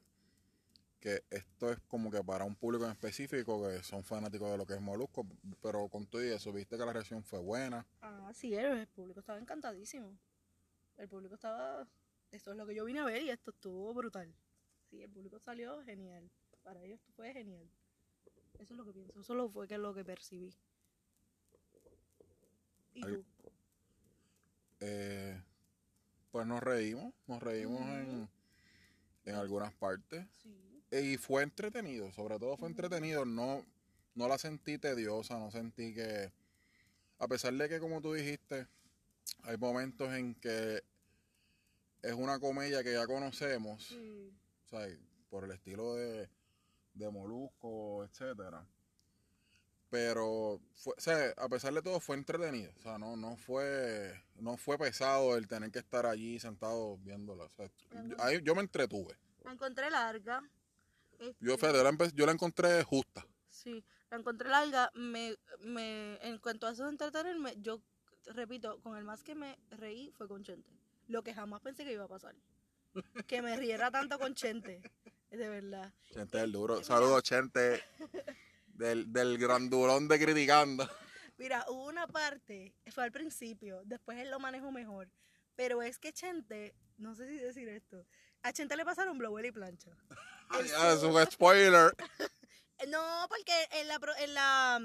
que 1.00 1.24
esto 1.30 1.72
es 1.72 1.80
como 1.88 2.10
que 2.10 2.22
para 2.22 2.44
un 2.44 2.54
público 2.54 2.84
en 2.84 2.90
específico 2.90 3.66
que 3.66 3.82
son 3.82 4.04
fanáticos 4.04 4.50
de 4.50 4.58
lo 4.58 4.66
que 4.66 4.74
es 4.74 4.82
Molusco, 4.82 5.26
pero 5.62 5.88
con 5.88 6.04
todo 6.04 6.22
y 6.22 6.28
eso, 6.28 6.52
¿viste 6.52 6.76
que 6.76 6.84
la 6.84 6.92
reacción 6.92 7.24
fue 7.24 7.38
buena? 7.38 7.86
Ah, 8.02 8.30
sí, 8.34 8.54
el, 8.54 8.86
público 8.88 9.20
estaba 9.20 9.38
encantadísimo. 9.38 10.14
El 10.98 11.08
público 11.08 11.36
estaba 11.36 11.88
esto 12.32 12.50
es 12.50 12.58
lo 12.58 12.66
que 12.66 12.74
yo 12.74 12.84
vine 12.84 13.00
a 13.00 13.06
ver 13.06 13.22
y 13.22 13.30
esto 13.30 13.52
estuvo 13.52 13.94
brutal. 13.94 14.30
Sí, 14.90 15.00
el 15.00 15.08
público 15.08 15.38
salió 15.38 15.82
genial. 15.84 16.30
Para 16.62 16.84
ellos 16.84 17.00
fue 17.16 17.32
genial. 17.32 17.66
Eso 18.58 18.74
es 18.74 18.76
lo 18.76 18.84
que 18.84 18.92
pienso. 18.92 19.18
Eso 19.18 19.34
lo 19.34 19.48
fue 19.48 19.66
que 19.66 19.76
es 19.76 19.80
lo 19.80 19.94
que 19.94 20.04
percibí. 20.04 20.54
¿Y 22.92 23.06
Ay. 23.06 23.14
tú? 23.14 23.24
Eh, 24.80 25.42
pues 26.34 26.48
nos 26.48 26.60
reímos, 26.60 27.14
nos 27.28 27.40
reímos 27.40 27.80
en, 27.82 28.28
en 29.24 29.34
algunas 29.36 29.72
partes. 29.72 30.26
Sí. 30.42 30.82
Y 30.90 31.16
fue 31.16 31.44
entretenido, 31.44 32.10
sobre 32.10 32.40
todo 32.40 32.56
fue 32.56 32.68
entretenido. 32.68 33.24
No, 33.24 33.64
no 34.16 34.26
la 34.26 34.36
sentí 34.36 34.76
tediosa, 34.76 35.38
no 35.38 35.52
sentí 35.52 35.94
que. 35.94 36.32
A 37.20 37.28
pesar 37.28 37.54
de 37.54 37.68
que, 37.68 37.78
como 37.78 38.00
tú 38.00 38.14
dijiste, 38.14 38.66
hay 39.44 39.56
momentos 39.58 40.12
en 40.12 40.34
que 40.34 40.82
es 42.02 42.12
una 42.14 42.40
comedia 42.40 42.82
que 42.82 42.94
ya 42.94 43.06
conocemos, 43.06 43.92
o 43.92 44.68
sea, 44.70 44.88
por 45.30 45.44
el 45.44 45.52
estilo 45.52 45.94
de, 45.94 46.28
de 46.94 47.10
Molusco, 47.12 48.02
etcétera. 48.06 48.66
Pero, 49.94 50.60
fue, 50.74 50.92
o 50.96 51.00
sea, 51.00 51.32
a 51.36 51.48
pesar 51.48 51.72
de 51.72 51.80
todo, 51.80 52.00
fue 52.00 52.16
entretenido. 52.16 52.72
O 52.80 52.82
sea, 52.82 52.98
no, 52.98 53.16
no, 53.16 53.36
fue, 53.36 54.12
no 54.34 54.56
fue 54.56 54.76
pesado 54.76 55.36
el 55.36 55.46
tener 55.46 55.70
que 55.70 55.78
estar 55.78 56.04
allí 56.04 56.40
sentado 56.40 56.98
viéndola. 56.98 57.44
O 57.44 57.48
sea, 57.48 57.70
yo, 58.08 58.16
ahí 58.18 58.40
yo 58.42 58.56
me 58.56 58.62
entretuve. 58.62 59.16
La 59.44 59.52
encontré 59.52 59.88
larga. 59.90 60.42
Yo, 61.20 61.28
Este, 61.28 61.56
fíjate, 61.58 61.78
yo 61.78 61.84
la, 61.84 62.08
yo 62.12 62.26
la 62.26 62.32
encontré 62.32 62.82
justa. 62.82 63.24
Sí, 63.48 63.84
la 64.10 64.16
encontré 64.16 64.48
larga. 64.48 64.90
Me, 64.94 65.36
me, 65.60 66.16
en 66.26 66.38
cuanto 66.38 66.66
a 66.66 66.72
eso 66.72 66.82
de 66.82 66.90
entretenerme, 66.90 67.54
yo 67.58 67.80
repito, 68.26 68.80
con 68.80 68.96
el 68.96 69.04
más 69.04 69.22
que 69.22 69.36
me 69.36 69.56
reí 69.70 70.10
fue 70.10 70.26
con 70.26 70.42
Chente. 70.42 70.72
Lo 71.06 71.22
que 71.22 71.34
jamás 71.34 71.60
pensé 71.60 71.84
que 71.84 71.92
iba 71.92 72.06
a 72.06 72.08
pasar. 72.08 72.34
Que 73.28 73.42
me 73.42 73.56
riera 73.56 73.92
tanto 73.92 74.18
con 74.18 74.34
Chente. 74.34 74.82
De 75.30 75.48
verdad. 75.48 75.92
Chente 76.12 76.40
el 76.40 76.50
duro. 76.50 76.82
Saludos, 76.82 77.22
Chente. 77.22 77.80
Del, 78.74 79.12
del 79.12 79.38
grandulón 79.38 80.08
de 80.08 80.18
criticando. 80.18 80.88
Mira, 81.38 81.64
hubo 81.68 81.86
una 81.86 82.06
parte, 82.06 82.74
fue 82.92 83.04
al 83.04 83.12
principio, 83.12 83.82
después 83.84 84.18
él 84.18 84.30
lo 84.30 84.38
manejó 84.38 84.70
mejor. 84.70 85.08
Pero 85.56 85.82
es 85.82 85.98
que 85.98 86.12
Chente, 86.12 86.74
no 86.96 87.14
sé 87.14 87.28
si 87.28 87.36
decir 87.38 87.68
esto, 87.68 88.04
a 88.42 88.52
Chente 88.52 88.76
le 88.76 88.84
pasaron 88.84 89.18
blower 89.18 89.44
y 89.46 89.52
plancha. 89.52 89.90
Es 90.60 90.70
se- 91.00 91.06
un 91.06 91.26
spoiler. 91.26 91.92
No, 92.88 93.26
porque 93.28 93.52
en 93.80 93.88
la, 93.88 93.98
pro- 94.00 94.16
en 94.18 94.34
la, 94.34 94.80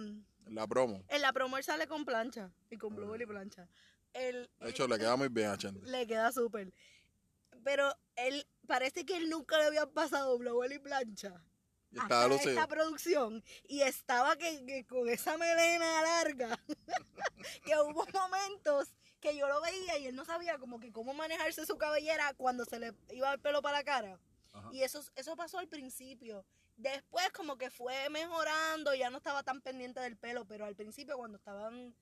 La 0.45 0.67
promo. 0.67 1.04
en 1.10 1.21
la 1.21 1.34
promo 1.34 1.58
él 1.58 1.63
sale 1.63 1.88
con 1.88 2.06
plancha 2.06 2.52
y 2.69 2.78
con 2.78 2.95
blower 2.95 3.19
y 3.21 3.25
plancha. 3.25 3.67
Él, 4.13 4.47
De 4.60 4.69
hecho, 4.69 4.88
le 4.88 4.97
queda 4.99 5.15
muy 5.15 5.28
bien 5.28 5.49
a 5.49 5.58
Chente. 5.58 5.82
le 5.86 6.06
queda 6.08 6.32
súper. 6.32 6.71
Pero 7.63 7.91
él, 8.15 8.45
parece 8.67 9.06
que 9.06 9.17
él 9.17 9.30
nunca 9.30 9.58
le 9.58 9.65
había 9.65 9.86
pasado 9.88 10.38
blower 10.38 10.71
y 10.71 10.80
plancha. 10.80 11.43
Estaba 11.91 12.36
hasta 12.36 12.49
esta 12.49 12.67
producción 12.67 13.43
y 13.67 13.82
estaba 13.82 14.36
que, 14.36 14.65
que 14.65 14.86
con 14.86 15.10
esa 15.10 15.38
melena 15.38 16.02
larga 16.02 16.60
que 17.65 17.75
hubo 17.78 18.06
momentos 18.13 18.89
que 19.19 19.36
yo 19.36 19.47
lo 19.47 19.60
veía 19.62 19.97
y 19.97 20.08
él 20.08 20.15
no 20.15 20.23
sabía 20.23 20.58
como 20.60 20.80
que 20.80 20.91
cómo 20.91 21.13
manejarse 21.13 21.65
su 21.65 21.78
cabellera 21.78 22.34
cuando 22.36 22.63
se 22.65 22.80
le 22.80 22.93
iba 23.12 23.34
el 23.34 23.39
pelo 23.39 23.62
para 23.62 23.80
la 23.80 23.84
cara. 23.84 24.19
Ajá. 24.52 24.69
y 24.71 24.82
eso 24.82 25.04
eso 25.15 25.36
pasó 25.36 25.60
al 25.60 25.67
principio. 25.67 26.45
Después 26.78 27.30
como 27.32 27.58
que 27.58 27.69
fue 27.69 28.10
mejorando 28.10 28.93
ya 28.95 29.10
no 29.10 29.17
estaba 29.17 29.43
tan 29.43 29.62
pendiente 29.62 29.99
del 29.99 30.15
pelo 30.15 30.45
pero 30.45 30.65
al 30.65 30.75
principio 30.75 31.17
cuando 31.17 31.38
estaban 31.38 31.95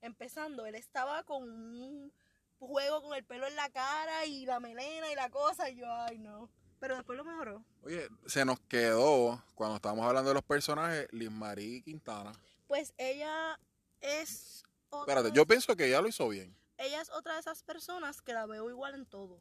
empezando 0.00 0.66
él 0.66 0.74
estaba 0.74 1.22
con 1.24 1.42
un 1.42 2.12
juego 2.58 3.02
con 3.02 3.14
el 3.14 3.24
pelo 3.24 3.46
en 3.46 3.56
la 3.56 3.70
cara 3.70 4.24
y 4.24 4.46
la 4.46 4.60
melena 4.60 5.10
y 5.10 5.14
la 5.14 5.30
cosa 5.30 5.68
y 5.68 5.76
yo 5.76 5.92
ay 5.92 6.18
no 6.18 6.48
pero 6.82 6.96
después 6.96 7.16
lo 7.16 7.24
mejoró 7.24 7.64
Oye, 7.84 8.08
se 8.26 8.44
nos 8.44 8.58
quedó, 8.62 9.40
cuando 9.54 9.76
estábamos 9.76 10.04
hablando 10.04 10.30
de 10.30 10.34
los 10.34 10.42
personajes, 10.42 11.06
Liz 11.12 11.30
Marie 11.30 11.80
Quintana. 11.80 12.32
Pues 12.66 12.92
ella 12.98 13.56
es 14.00 14.64
otra, 14.90 15.14
Espérate, 15.14 15.36
yo 15.36 15.46
pienso 15.46 15.76
que 15.76 15.86
ella 15.86 16.00
lo 16.00 16.08
hizo 16.08 16.28
bien. 16.28 16.52
ella 16.78 17.00
es 17.00 17.08
otra 17.10 17.34
de 17.34 17.40
esas 17.40 17.62
personas 17.62 18.20
que 18.20 18.32
la 18.32 18.46
veo 18.46 18.68
igual 18.68 18.96
en 18.96 19.06
todo. 19.06 19.40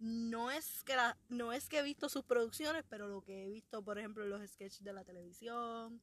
No 0.00 0.50
es 0.50 0.82
que 0.82 0.96
la, 0.96 1.16
no 1.28 1.52
es 1.52 1.68
que 1.68 1.78
he 1.78 1.82
visto 1.84 2.08
sus 2.08 2.24
producciones, 2.24 2.82
pero 2.90 3.06
lo 3.06 3.22
que 3.22 3.44
he 3.44 3.48
visto, 3.48 3.80
por 3.80 3.96
ejemplo, 3.96 4.24
en 4.24 4.30
los 4.30 4.44
sketches 4.50 4.82
de 4.82 4.92
la 4.92 5.04
televisión, 5.04 6.00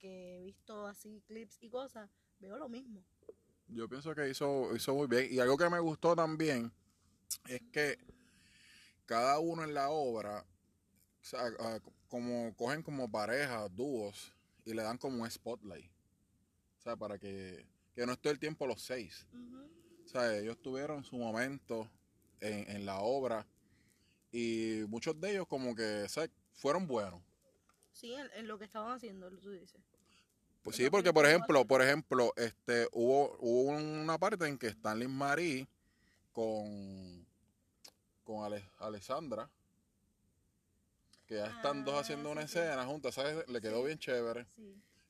que 0.00 0.38
he 0.38 0.42
visto 0.42 0.84
así 0.88 1.22
clips 1.28 1.58
y 1.60 1.70
cosas, 1.70 2.10
veo 2.40 2.58
lo 2.58 2.68
mismo. 2.68 3.04
Yo 3.68 3.88
pienso 3.88 4.16
que 4.16 4.28
hizo, 4.28 4.74
hizo 4.74 4.94
muy 4.96 5.06
bien. 5.06 5.28
Y 5.30 5.38
algo 5.38 5.56
que 5.56 5.70
me 5.70 5.78
gustó 5.78 6.16
también 6.16 6.72
es 7.46 7.62
que 7.70 7.98
cada 9.08 9.38
uno 9.38 9.64
en 9.64 9.72
la 9.72 9.88
obra, 9.88 10.44
o 11.22 11.24
sea, 11.24 11.40
ah, 11.60 11.80
como 12.08 12.54
cogen 12.56 12.82
como 12.82 13.10
parejas, 13.10 13.74
dúos, 13.74 14.34
y 14.66 14.74
le 14.74 14.82
dan 14.82 14.98
como 14.98 15.22
un 15.22 15.30
spotlight. 15.30 15.90
O 16.78 16.82
sea, 16.82 16.94
para 16.94 17.18
que, 17.18 17.66
que 17.94 18.04
no 18.04 18.12
esté 18.12 18.28
el 18.28 18.38
tiempo 18.38 18.66
los 18.66 18.82
seis. 18.82 19.26
O 20.04 20.08
sea, 20.08 20.36
ellos 20.36 20.60
tuvieron 20.60 21.04
su 21.04 21.16
momento 21.16 21.90
en, 22.40 22.70
en 22.70 22.84
la 22.84 23.00
obra 23.00 23.46
y 24.30 24.82
muchos 24.88 25.18
de 25.18 25.32
ellos 25.32 25.46
como 25.46 25.74
que 25.74 26.02
o 26.02 26.08
sea, 26.08 26.28
fueron 26.52 26.86
buenos. 26.86 27.22
Sí, 27.92 28.12
en, 28.12 28.28
en 28.34 28.46
lo 28.46 28.58
que 28.58 28.66
estaban 28.66 28.92
haciendo, 28.92 29.30
tú 29.38 29.50
dices. 29.50 29.80
Pues 30.62 30.76
sí, 30.76 30.90
porque 30.90 31.14
por 31.14 31.24
ejemplo, 31.24 31.64
por 31.64 31.80
ejemplo, 31.80 32.34
este 32.36 32.88
hubo, 32.92 33.38
hubo 33.40 33.70
una 33.70 34.18
parte 34.18 34.46
en 34.46 34.58
que 34.58 34.66
Stanley 34.66 35.08
Marie 35.08 35.66
con, 36.32 37.26
con 38.28 38.44
Ale- 38.44 38.62
Alessandra, 38.76 39.48
que 41.26 41.36
ya 41.36 41.46
están 41.46 41.82
dos 41.82 41.94
Ah, 41.94 42.00
haciendo 42.00 42.30
una 42.30 42.42
sí, 42.42 42.48
sí. 42.52 42.58
escena 42.58 42.84
juntas, 42.84 43.14
¿sabes? 43.14 43.48
Le 43.48 43.60
quedó 43.62 43.80
Sí. 43.80 43.86
bien 43.86 43.98
chévere. 43.98 44.46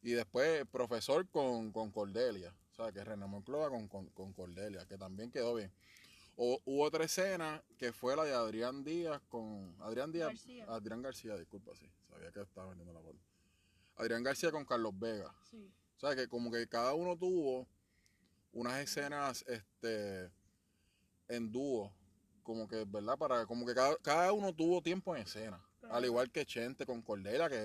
Y 0.03 0.13
después 0.13 0.65
profesor 0.71 1.29
con, 1.29 1.73
con 1.73 1.91
Cordelia, 1.91 2.55
o 2.71 2.75
sea, 2.77 2.93
que 2.93 3.03
René 3.03 3.27
Moncloa 3.27 3.71
con, 3.71 3.89
con, 3.89 4.07
con 4.11 4.33
Cordelia, 4.33 4.87
que 4.87 4.97
también 4.97 5.33
quedó 5.33 5.57
bien. 5.57 5.73
O, 6.37 6.61
hubo 6.65 6.85
otra 6.85 7.05
escena 7.05 7.61
que 7.77 7.93
fue 7.93 8.15
la 8.15 8.23
de 8.25 8.33
Adrián 8.33 8.85
Díaz 8.85 9.21
con. 9.29 9.75
Adrián 9.81 10.13
Díaz. 10.13 10.29
García. 10.29 10.65
Adrián 10.69 11.03
García, 11.03 11.37
disculpa, 11.37 11.73
sí. 11.75 11.91
Sabía 12.09 12.31
que 12.31 12.41
estaba 12.43 12.69
vendiendo 12.69 12.93
la 12.93 13.01
bola. 13.01 13.19
Adrián 13.97 14.23
García 14.23 14.53
con 14.53 14.65
Carlos 14.65 14.97
Vega. 14.97 15.35
Sí. 15.51 15.69
O 15.97 15.99
sea, 16.01 16.15
que 16.15 16.29
como 16.29 16.53
que 16.53 16.69
cada 16.69 16.95
uno 16.95 17.17
tuvo 17.19 17.67
unas 18.53 18.79
escenas 18.81 19.45
este 19.49 20.31
en 21.27 21.51
dúo. 21.51 21.93
Como 22.49 22.67
que, 22.67 22.83
¿verdad? 22.87 23.19
Para, 23.19 23.45
como 23.45 23.67
que 23.67 23.75
cada, 23.75 23.95
cada 23.99 24.33
uno 24.33 24.55
tuvo 24.55 24.81
tiempo 24.81 25.15
en 25.15 25.21
escena. 25.21 25.63
Claro. 25.81 25.95
Al 25.95 26.05
igual 26.07 26.31
que 26.31 26.47
Chente 26.47 26.87
con 26.87 27.03
Cordelia, 27.03 27.47
que 27.51 27.57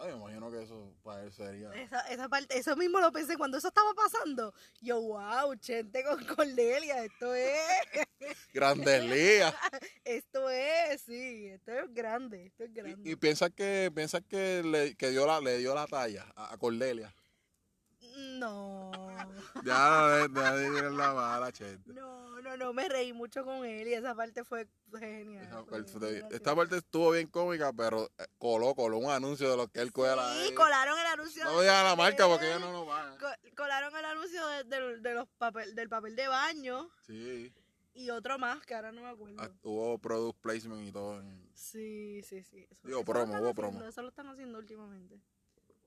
ay, 0.00 0.10
me 0.10 0.16
imagino 0.16 0.50
que 0.50 0.64
eso 0.64 0.92
para 1.04 1.22
él 1.22 1.32
sería. 1.32 1.72
Esa, 1.72 2.00
esa 2.08 2.28
parte, 2.28 2.58
eso 2.58 2.74
mismo 2.74 2.98
lo 2.98 3.12
pensé 3.12 3.36
cuando 3.36 3.58
eso 3.58 3.68
estaba 3.68 3.94
pasando. 3.94 4.52
Yo, 4.80 5.00
wow, 5.00 5.54
Chente 5.54 6.02
con 6.02 6.24
Cordelia, 6.24 7.04
esto 7.04 7.32
es, 7.32 7.54
Grandes 8.52 9.04
ligas. 9.08 9.54
esto 10.02 10.50
es, 10.50 11.00
sí, 11.02 11.46
esto 11.46 11.70
es 11.70 11.94
grande, 11.94 12.46
esto 12.46 12.64
es 12.64 12.74
grande. 12.74 13.08
Y, 13.08 13.12
y 13.12 13.16
piensas 13.16 13.50
que, 13.54 13.92
piensas 13.94 14.22
que 14.28 14.64
le, 14.64 14.96
que 14.96 15.10
dio 15.10 15.28
la, 15.28 15.40
le 15.40 15.58
dio 15.58 15.76
la 15.76 15.86
talla 15.86 16.26
a, 16.34 16.54
a 16.54 16.58
Cordelia. 16.58 17.14
No, 18.16 18.90
Ya, 19.64 20.26
ya 20.34 20.52
de 20.54 20.90
la 20.90 21.14
mala, 21.14 21.52
Chente. 21.52 21.92
no, 21.92 22.40
no, 22.40 22.56
no, 22.56 22.72
me 22.72 22.88
reí 22.88 23.12
mucho 23.12 23.44
con 23.44 23.64
él 23.64 23.88
y 23.88 23.94
esa 23.94 24.14
parte 24.14 24.44
fue 24.44 24.68
genial. 24.98 25.44
Esa 25.44 25.64
fue 25.64 26.24
Esta 26.30 26.54
parte 26.54 26.76
estuvo 26.78 27.10
bien 27.12 27.28
cómica, 27.28 27.72
pero 27.72 28.10
eh, 28.18 28.26
coló, 28.38 28.74
coló 28.74 28.98
un 28.98 29.10
anuncio 29.10 29.50
de 29.50 29.56
lo 29.56 29.68
que 29.68 29.80
él 29.80 29.92
cuela. 29.92 30.22
Sí, 30.44 30.54
colaron 30.54 30.98
el 30.98 31.06
anuncio. 31.06 31.44
No 31.44 31.60
digan 31.60 31.84
la 31.84 31.96
marca 31.96 32.26
porque 32.28 32.46
ellos 32.48 32.60
no 32.60 32.72
nos 32.72 32.86
van. 32.86 33.16
co- 33.18 33.26
Colaron 33.56 33.96
el 33.96 34.04
anuncio 34.04 34.46
de, 34.48 34.64
de- 34.64 34.98
de 35.00 35.14
los 35.14 35.28
papel, 35.38 35.74
del 35.74 35.88
papel 35.88 36.14
de 36.16 36.28
baño 36.28 36.90
Sí. 37.06 37.52
y 37.94 38.10
otro 38.10 38.38
más 38.38 38.64
que 38.66 38.74
ahora 38.74 38.92
no 38.92 39.02
me 39.02 39.08
acuerdo. 39.08 39.36
Ah, 39.42 39.48
Hubo 39.62 39.98
product 39.98 40.40
placement 40.40 40.86
y 40.86 40.92
todo. 40.92 41.20
en- 41.20 41.48
Sí, 41.54 42.20
sí, 42.24 42.42
sí. 42.42 42.66
Eso, 42.70 42.86
Digo, 42.88 43.00
eso 43.00 43.06
lo 43.08 43.12
promo, 43.14 43.24
hubo 43.32 43.50
haciendo, 43.50 43.54
promo. 43.54 43.82
Eso 43.84 44.02
lo 44.02 44.08
están 44.08 44.28
haciendo 44.28 44.58
últimamente 44.58 45.18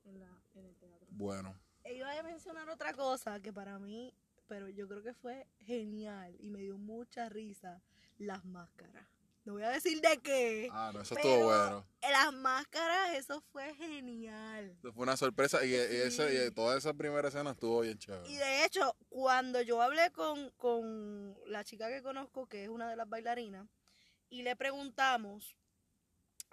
en, 0.04 0.18
la, 0.20 0.26
en 0.54 0.64
el 0.66 0.74
teatro. 0.76 1.06
Bueno, 1.10 1.54
Iba 1.90 2.18
a 2.18 2.22
mencionar 2.22 2.68
otra 2.68 2.92
cosa 2.92 3.40
que 3.40 3.52
para 3.52 3.78
mí, 3.78 4.12
pero 4.46 4.68
yo 4.68 4.86
creo 4.88 5.02
que 5.02 5.14
fue 5.14 5.46
genial 5.58 6.36
y 6.38 6.50
me 6.50 6.60
dio 6.60 6.76
mucha 6.76 7.28
risa, 7.28 7.80
las 8.18 8.44
máscaras. 8.44 9.06
No 9.44 9.54
voy 9.54 9.62
a 9.62 9.70
decir 9.70 9.98
de 10.02 10.18
qué. 10.18 10.68
ah, 10.70 10.90
no, 10.92 11.00
eso 11.00 11.14
estuvo 11.14 11.44
bueno. 11.44 11.86
Las 12.02 12.34
máscaras, 12.34 13.14
eso 13.14 13.40
fue 13.50 13.74
genial. 13.76 14.76
Eso 14.78 14.92
fue 14.92 15.04
una 15.04 15.16
sorpresa 15.16 15.64
y, 15.64 15.70
y 15.70 15.74
ese, 15.74 16.46
y 16.46 16.50
toda 16.50 16.76
esa 16.76 16.92
primera 16.92 17.28
escena 17.28 17.52
estuvo 17.52 17.80
bien 17.80 17.98
chévere. 17.98 18.28
Y 18.28 18.36
de 18.36 18.64
hecho, 18.66 18.94
cuando 19.08 19.62
yo 19.62 19.80
hablé 19.80 20.10
con, 20.12 20.50
con 20.58 21.34
la 21.46 21.64
chica 21.64 21.88
que 21.88 22.02
conozco, 22.02 22.46
que 22.46 22.64
es 22.64 22.68
una 22.68 22.90
de 22.90 22.96
las 22.96 23.08
bailarinas, 23.08 23.66
y 24.28 24.42
le 24.42 24.54
preguntamos, 24.56 25.56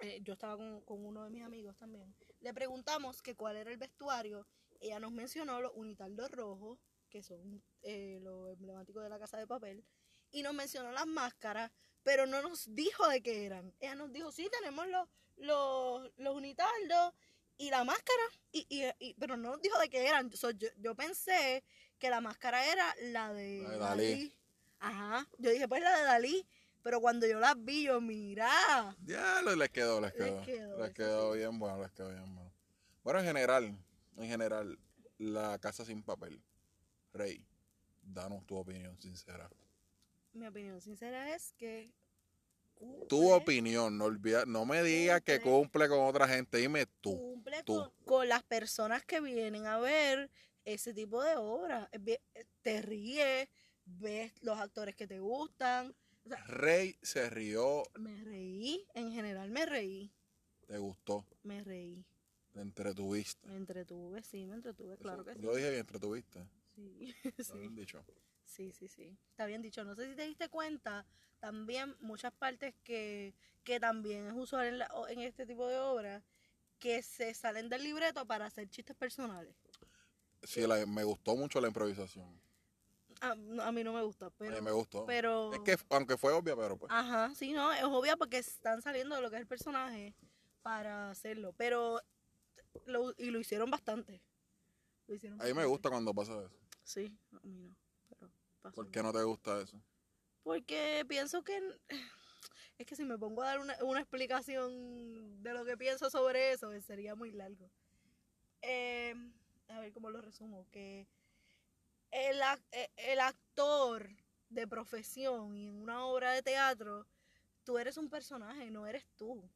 eh, 0.00 0.20
yo 0.22 0.32
estaba 0.32 0.56
con, 0.56 0.80
con 0.82 1.04
uno 1.04 1.24
de 1.24 1.30
mis 1.30 1.42
amigos 1.44 1.76
también, 1.76 2.14
le 2.40 2.54
preguntamos 2.54 3.20
que 3.20 3.34
cuál 3.34 3.56
era 3.56 3.70
el 3.70 3.76
vestuario, 3.76 4.46
ella 4.80 4.98
nos 5.00 5.12
mencionó 5.12 5.60
los 5.60 5.72
unitardos 5.74 6.30
rojos, 6.30 6.78
que 7.10 7.22
son 7.22 7.62
eh, 7.82 8.18
los 8.22 8.50
emblemáticos 8.50 9.02
de 9.02 9.08
la 9.08 9.18
casa 9.18 9.38
de 9.38 9.46
papel, 9.46 9.84
y 10.32 10.42
nos 10.42 10.54
mencionó 10.54 10.90
las 10.92 11.06
máscaras, 11.06 11.70
pero 12.02 12.26
no 12.26 12.42
nos 12.42 12.74
dijo 12.74 13.06
de 13.08 13.22
qué 13.22 13.46
eran. 13.46 13.72
Ella 13.80 13.94
nos 13.94 14.12
dijo, 14.12 14.30
sí, 14.32 14.48
tenemos 14.50 14.86
los, 14.88 15.08
los, 15.36 16.10
los 16.16 16.34
unitardos 16.34 17.14
y 17.58 17.70
la 17.70 17.84
máscara, 17.84 18.22
y, 18.52 18.66
y, 18.68 18.84
y- 18.98 19.14
pero 19.14 19.36
no 19.36 19.50
nos 19.52 19.62
dijo 19.62 19.78
de 19.78 19.88
qué 19.88 20.06
eran. 20.06 20.30
So, 20.36 20.50
yo, 20.50 20.68
yo 20.78 20.94
pensé 20.94 21.64
que 21.98 22.10
la 22.10 22.20
máscara 22.20 22.66
era 22.70 22.94
la 23.02 23.32
de, 23.32 23.62
La 23.62 23.70
de 23.70 23.78
Dalí. 23.78 24.34
Ajá, 24.78 25.26
yo 25.38 25.50
dije, 25.50 25.66
pues 25.68 25.82
la 25.82 25.96
de 25.98 26.04
Dalí, 26.04 26.46
pero 26.82 27.00
cuando 27.00 27.26
yo 27.26 27.40
las 27.40 27.54
vi, 27.64 27.84
yo, 27.84 28.00
mira, 28.00 28.94
Ya 29.04 29.40
les 29.42 29.70
quedó, 29.70 30.00
les 30.00 30.14
Les 30.16 30.22
quedó. 30.32 30.42
quedó, 30.44 30.78
Les 30.78 30.92
quedó 30.92 31.32
bien 31.32 31.58
bueno, 31.58 31.80
les 31.82 31.90
quedó 31.92 32.10
bien 32.10 32.34
bueno. 32.34 32.52
Bueno, 33.02 33.20
en 33.20 33.26
general, 33.26 33.78
en 34.16 34.28
general, 34.28 34.78
la 35.18 35.58
casa 35.58 35.84
sin 35.84 36.02
papel. 36.02 36.42
Rey, 37.12 37.44
danos 38.02 38.44
tu 38.46 38.56
opinión 38.56 38.98
sincera. 39.00 39.48
mi 40.32 40.46
opinión 40.46 40.80
sincera 40.80 41.34
es 41.34 41.52
que... 41.54 41.90
Tu 43.08 43.32
opinión, 43.32 43.96
no 43.96 44.04
olvida, 44.04 44.44
no 44.44 44.66
me 44.66 44.82
digas 44.82 45.22
que 45.22 45.40
Cumple. 45.40 45.88
con 45.88 46.00
otra 46.00 46.28
gente, 46.28 46.58
dime 46.58 46.84
tú. 47.00 47.16
cumple 47.16 47.62
tú. 47.62 47.74
Con, 47.76 47.92
con 48.04 48.28
las 48.28 48.42
personas 48.42 49.02
que 49.02 49.22
vienen 49.22 49.66
a 49.66 49.78
ver 49.78 50.30
ese 50.66 50.92
tipo 50.92 51.22
de 51.22 51.36
obras. 51.36 51.88
Es 51.90 52.04
bien- 52.04 52.20
Te 52.60 52.82
ríes, 52.82 53.48
ves 53.86 54.34
los 54.42 54.58
actores 54.58 54.94
que 54.94 55.06
te 55.06 55.20
gustan. 55.20 55.94
O 56.26 56.28
sea, 56.28 56.36
Rey 56.48 56.98
se 57.00 57.30
rió, 57.30 57.82
me 57.94 58.22
reí, 58.24 58.86
en 58.92 59.10
general 59.12 59.48
me 59.50 59.64
reí, 59.64 60.12
te 60.66 60.76
gustó, 60.76 61.24
me 61.44 61.62
reí. 61.64 62.04
Te 62.56 62.62
entretuviste. 62.62 63.46
Me 63.48 63.56
entretuve, 63.56 64.22
sí, 64.22 64.46
me 64.46 64.54
entretuve, 64.54 64.96
claro 64.96 65.22
que 65.26 65.34
sí. 65.34 65.40
Yo 65.42 65.54
dije 65.54 65.68
bien, 65.68 65.80
entretuviste. 65.80 66.48
Sí, 66.74 67.14
sí, 67.38 67.58
bien 67.58 67.74
dicho. 67.74 68.02
sí, 68.44 68.72
sí, 68.72 68.88
sí. 68.88 69.14
Está 69.30 69.44
bien 69.44 69.60
dicho. 69.60 69.84
No 69.84 69.94
sé 69.94 70.08
si 70.08 70.16
te 70.16 70.22
diste 70.26 70.48
cuenta, 70.48 71.04
también 71.38 71.94
muchas 72.00 72.32
partes 72.32 72.74
que, 72.82 73.34
que 73.62 73.78
también 73.78 74.28
es 74.28 74.32
usual 74.32 74.68
en, 74.68 74.78
la- 74.78 74.86
o- 74.94 75.06
en 75.06 75.20
este 75.20 75.44
tipo 75.44 75.68
de 75.68 75.76
obras, 75.78 76.22
que 76.78 77.02
se 77.02 77.34
salen 77.34 77.68
del 77.68 77.82
libreto 77.84 78.26
para 78.26 78.46
hacer 78.46 78.70
chistes 78.70 78.96
personales. 78.96 79.54
Sí, 80.42 80.66
la- 80.66 80.86
me 80.86 81.04
gustó 81.04 81.36
mucho 81.36 81.60
la 81.60 81.68
improvisación. 81.68 82.40
A, 83.20 83.34
no, 83.34 83.62
a 83.62 83.70
mí 83.70 83.84
no 83.84 83.92
me 83.92 84.02
gusta, 84.02 84.26
a 84.26 84.30
pero... 84.30 84.54
mí 84.56 84.62
me 84.62 84.72
gustó. 84.72 85.04
pero 85.04 85.52
Es 85.52 85.60
que, 85.60 85.76
aunque 85.90 86.16
fue 86.16 86.32
obvia, 86.32 86.56
pero 86.56 86.78
pues. 86.78 86.90
Ajá, 86.90 87.34
sí, 87.34 87.52
no, 87.52 87.70
es 87.70 87.84
obvio 87.84 88.16
porque 88.16 88.38
están 88.38 88.80
saliendo 88.80 89.14
de 89.14 89.20
lo 89.20 89.28
que 89.28 89.36
es 89.36 89.42
el 89.42 89.46
personaje 89.46 90.14
para 90.62 91.10
hacerlo, 91.10 91.52
pero 91.58 92.00
lo, 92.86 93.14
y 93.16 93.30
lo 93.30 93.40
hicieron 93.40 93.70
bastante. 93.70 94.22
Lo 95.06 95.14
hicieron 95.14 95.40
A 95.40 95.44
mí 95.44 95.54
me 95.54 95.64
gusta 95.64 95.90
cuando 95.90 96.14
pasa 96.14 96.32
eso. 96.44 96.58
Sí, 96.82 97.16
a 97.32 97.40
mí 97.46 97.54
no, 97.54 97.76
pero 98.08 98.30
pasó. 98.60 98.74
¿Por 98.74 98.90
qué 98.90 99.02
no 99.02 99.12
te 99.12 99.22
gusta 99.22 99.60
eso? 99.60 99.80
Porque 100.42 101.04
pienso 101.08 101.42
que 101.42 101.60
es 102.78 102.86
que 102.86 102.96
si 102.96 103.04
me 103.04 103.18
pongo 103.18 103.42
a 103.42 103.46
dar 103.46 103.60
una, 103.60 103.76
una 103.82 104.00
explicación 104.00 105.42
de 105.42 105.52
lo 105.52 105.64
que 105.64 105.76
pienso 105.76 106.10
sobre 106.10 106.52
eso, 106.52 106.72
eh, 106.72 106.80
sería 106.80 107.14
muy 107.14 107.32
largo. 107.32 107.70
Eh, 108.62 109.14
a 109.68 109.80
ver 109.80 109.92
cómo 109.92 110.10
lo 110.10 110.20
resumo, 110.20 110.66
que 110.70 111.06
el, 112.10 112.40
eh, 112.72 112.90
el 112.96 113.20
actor 113.20 114.08
de 114.48 114.66
profesión 114.66 115.56
y 115.56 115.68
en 115.68 115.82
una 115.82 116.04
obra 116.06 116.32
de 116.32 116.42
teatro, 116.42 117.06
tú 117.64 117.78
eres 117.78 117.96
un 117.96 118.08
personaje, 118.08 118.70
no 118.70 118.86
eres 118.86 119.04
tú. 119.16 119.48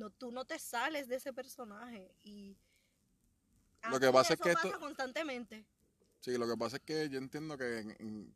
No, 0.00 0.08
tú 0.08 0.32
no 0.32 0.46
te 0.46 0.58
sales 0.58 1.08
de 1.08 1.16
ese 1.16 1.30
personaje 1.34 2.10
y 2.24 2.56
Lo 3.90 4.00
que 4.00 4.10
pasa 4.10 4.32
es 4.32 4.40
que 4.40 4.50
esto- 4.52 4.80
constantemente. 4.80 5.66
Sí, 6.20 6.38
lo 6.38 6.48
que 6.48 6.56
pasa 6.56 6.76
es 6.78 6.82
que 6.82 7.10
yo 7.10 7.18
entiendo 7.18 7.58
que 7.58 7.80
en- 7.80 7.90
en- 7.98 8.34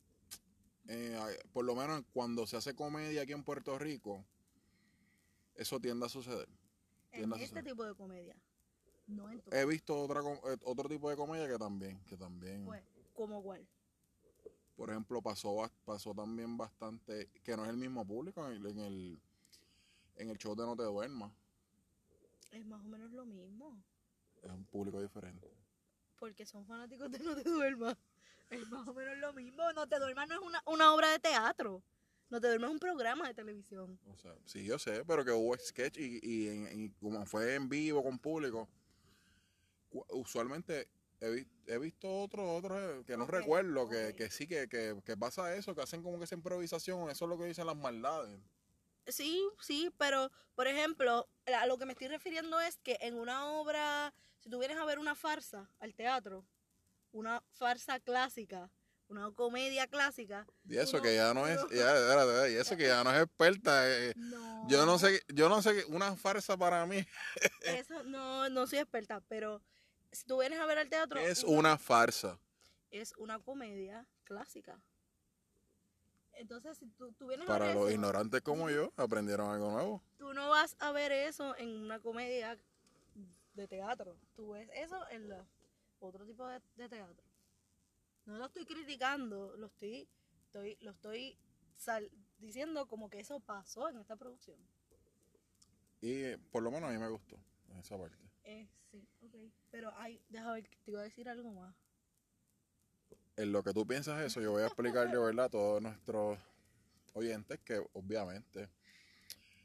eh, 0.88 1.38
por 1.55 1.64
lo 1.64 1.74
menos 1.74 2.03
cuando 2.12 2.46
se 2.46 2.59
hace 2.59 2.74
comedia 2.74 3.22
aquí 3.22 3.33
en 3.33 3.42
Puerto 3.42 3.79
Rico, 3.79 4.22
eso 5.55 5.81
tiende 5.81 6.05
a 6.05 6.11
suceder. 6.11 6.48
En 7.12 7.33
este 7.33 7.62
tipo 7.62 7.83
de 7.85 7.94
comedia. 7.94 8.37
No 9.07 9.31
en. 9.31 9.42
He 9.50 9.64
visto 9.64 9.98
otra, 10.03 10.20
eh, 10.20 10.59
otro 10.64 10.87
tipo 10.88 11.09
de 11.09 11.16
comedia 11.16 11.48
que 11.48 11.57
también, 11.59 11.98
que 12.05 12.16
también, 12.18 12.66
Pues, 12.66 12.83
¿como 13.14 13.42
cuál? 13.42 13.66
por 14.77 14.90
ejemplo, 14.90 15.22
pasó, 15.22 15.70
pasó 15.87 16.14
también 16.14 16.59
bastante, 16.59 17.31
que 17.42 17.57
no 17.57 17.64
es 17.64 17.70
el 17.70 17.77
mismo 17.79 18.07
público 18.07 18.46
en 18.46 18.53
el, 18.53 18.66
en 18.66 18.79
el, 18.81 19.20
en 20.16 20.31
el 20.31 20.38
show 20.38 20.55
de 20.57 20.64
No 20.66 20.74
Te 20.77 20.83
Duermas, 20.85 21.33
Es 22.52 22.64
más 22.66 22.80
o 22.85 22.88
menos 22.88 23.11
lo 23.12 23.24
mismo. 23.26 23.83
es 24.42 24.50
un 24.50 24.64
público 24.66 25.00
diferente. 25.00 25.50
Porque 26.18 26.46
son 26.46 26.64
fanáticos 26.66 27.11
de 27.11 27.18
No 27.18 27.35
Te 27.35 27.48
Duermas. 27.48 27.96
Es 28.50 28.68
más 28.68 28.87
o 28.87 28.94
menos 28.94 29.18
lo 29.18 29.33
mismo. 29.33 29.72
No 29.72 29.87
Te 29.88 29.98
Duermas 29.98 30.28
no 30.28 30.35
es 30.35 30.40
una, 30.40 30.62
una 30.66 30.94
obra 30.94 31.11
de 31.11 31.18
teatro. 31.18 31.83
No 32.30 32.40
Te 32.40 32.46
Duermas 32.48 32.68
es 32.70 32.74
un 32.74 32.78
programa 32.78 33.26
de 33.28 33.35
televisión. 33.35 33.98
O 34.07 34.16
sea, 34.16 34.35
sí, 34.44 34.64
yo 34.64 34.78
sé, 34.78 35.04
pero 35.04 35.24
que 35.24 35.33
hubo 35.33 35.57
sketch 35.59 35.98
y, 35.98 36.20
y, 36.22 36.48
en- 36.48 36.80
y 36.80 36.90
como 36.90 37.24
fue 37.26 37.54
en 37.54 37.68
vivo 37.68 38.02
con 38.02 38.18
público, 38.18 38.68
usualmente 40.11 40.88
he, 41.20 41.30
vi- 41.30 41.48
he 41.66 41.78
visto 41.78 42.09
otros 42.22 42.46
otros 42.48 43.04
que 43.07 43.16
no 43.16 43.26
recuerdo, 43.26 43.88
que, 43.88 44.14
que 44.16 44.30
sí, 44.30 44.46
que, 44.46 44.68
que, 44.68 45.00
que 45.04 45.16
pasa 45.16 45.54
eso, 45.54 45.74
que 45.74 45.83
hacen 45.83 46.02
como 46.02 46.18
que 46.18 46.24
esa 46.24 46.35
improvisación, 46.35 47.11
eso 47.11 47.24
es 47.24 47.28
lo 47.28 47.38
que 47.38 47.46
dicen 47.46 47.66
las 47.66 47.76
maldades. 47.76 48.40
Sí, 49.07 49.47
sí, 49.61 49.90
pero 49.99 50.31
por 50.55 50.67
ejemplo, 50.67 51.29
a 51.47 51.67
lo 51.67 51.77
que 51.79 51.87
me 51.87 51.93
estoy 51.93 52.09
refiriendo 52.09 52.61
es 52.61 52.79
que 52.79 52.97
en 53.01 53.14
una 53.19 53.47
obra, 53.53 54.14
si 54.38 54.49
tú 54.49 54.59
vienes 54.59 54.79
a 54.79 54.85
ver 54.85 54.99
una 54.99 55.14
farsa 55.14 55.71
al 55.79 55.95
teatro, 55.95 56.47
una 57.12 57.43
farsa 57.51 58.01
clásica, 58.01 58.71
una 59.09 59.31
comedia 59.33 59.87
clásica, 59.87 60.47
Y 60.67 60.79
eso 60.79 60.97
Uno- 60.97 61.03
que 61.03 61.14
ya 61.14 61.35
no 61.35 61.47
es, 61.47 61.61
ya, 61.71 62.49
y 62.49 62.55
eso 62.57 62.77
que 62.77 62.87
ya 62.87 63.05
no 63.05 63.14
es 63.14 63.23
experta. 63.23 63.88
eh, 63.90 64.14
no. 64.17 64.67
yo 64.69 64.87
no 64.87 64.99
sé, 64.99 65.21
yo 65.29 65.49
no 65.49 65.61
sé, 65.61 65.85
una 65.88 66.17
farsa 66.17 66.57
para 66.57 66.87
mí 66.87 67.07
Eso 67.61 68.03
no, 68.05 68.49
no 68.49 68.67
soy 68.67 68.79
experta, 68.79 69.21
pero 69.29 69.62
si 70.12 70.25
tú 70.25 70.38
vienes 70.38 70.59
a 70.61 70.67
ver 70.67 70.79
al 70.79 70.88
teatro, 70.88 71.21
es 71.21 71.45
una- 71.45 71.59
una 71.59 71.79
farsa. 71.79 72.38
es 72.90 73.12
una 73.19 73.38
comedia 73.38 74.07
clásica. 74.25 74.81
Entonces, 76.37 76.77
si 76.79 76.87
tú, 76.90 77.12
tú 77.12 77.27
vienes 77.29 77.49
a 77.49 77.53
Para 77.53 77.66
ver 77.66 77.75
los 77.75 77.85
eso, 77.87 77.94
ignorantes 77.94 78.40
como 78.42 78.68
yo, 78.70 78.92
aprendieron 78.97 79.51
algo 79.51 79.70
nuevo. 79.70 80.03
tú 80.18 80.33
no 80.35 80.49
vas 80.51 80.77
a 80.81 80.92
ver 80.92 81.12
eso 81.12 81.57
en 81.57 81.68
una 81.68 82.01
comedia 82.01 82.59
de 83.55 83.68
teatro. 83.68 84.16
Tú 84.35 84.51
ves 84.51 84.68
eso 84.75 84.99
en 85.11 85.29
la- 85.29 85.47
otro 86.01 86.25
tipo 86.27 86.47
de, 86.47 86.61
de 86.77 86.88
teatro. 86.88 87.25
No 88.27 88.38
lo 88.38 88.47
estoy 88.47 88.64
criticando, 88.64 89.57
lo 89.57 89.66
estoy, 89.66 90.09
estoy, 90.47 90.77
lo 90.81 90.90
estoy 90.92 91.38
sal- 91.77 92.11
diciendo 92.38 92.87
como 92.87 93.09
que 93.11 93.20
eso 93.20 93.38
pasó 93.40 93.88
en 93.88 93.99
esta 93.99 94.16
producción. 94.16 94.59
Y 96.01 96.23
eh, 96.25 96.38
por 96.51 96.62
lo 96.62 96.70
menos 96.70 96.90
a 96.90 96.92
mí 96.92 96.99
me 96.99 97.09
gustó 97.09 97.38
esa 97.79 97.97
parte. 97.99 98.16
Eh, 98.44 98.68
sí, 98.90 99.07
ok. 99.23 99.35
Pero 99.70 99.92
hay, 99.97 100.20
déjame 100.29 100.55
ver, 100.62 100.70
te 100.85 100.90
iba 100.90 101.01
a 101.01 101.05
decir 101.05 101.29
algo 101.29 101.51
más. 101.53 101.75
En 103.37 103.53
lo 103.53 103.62
que 103.62 103.73
tú 103.73 103.87
piensas 103.87 104.20
eso, 104.23 104.40
yo 104.40 104.53
voy 104.53 104.62
a 104.62 104.66
explicarle, 104.66 105.18
¿verdad?, 105.18 105.47
a 105.47 105.51
todos 105.51 105.83
nuestros 105.83 106.38
oyentes 107.14 107.59
que 107.64 107.83
obviamente 107.92 108.68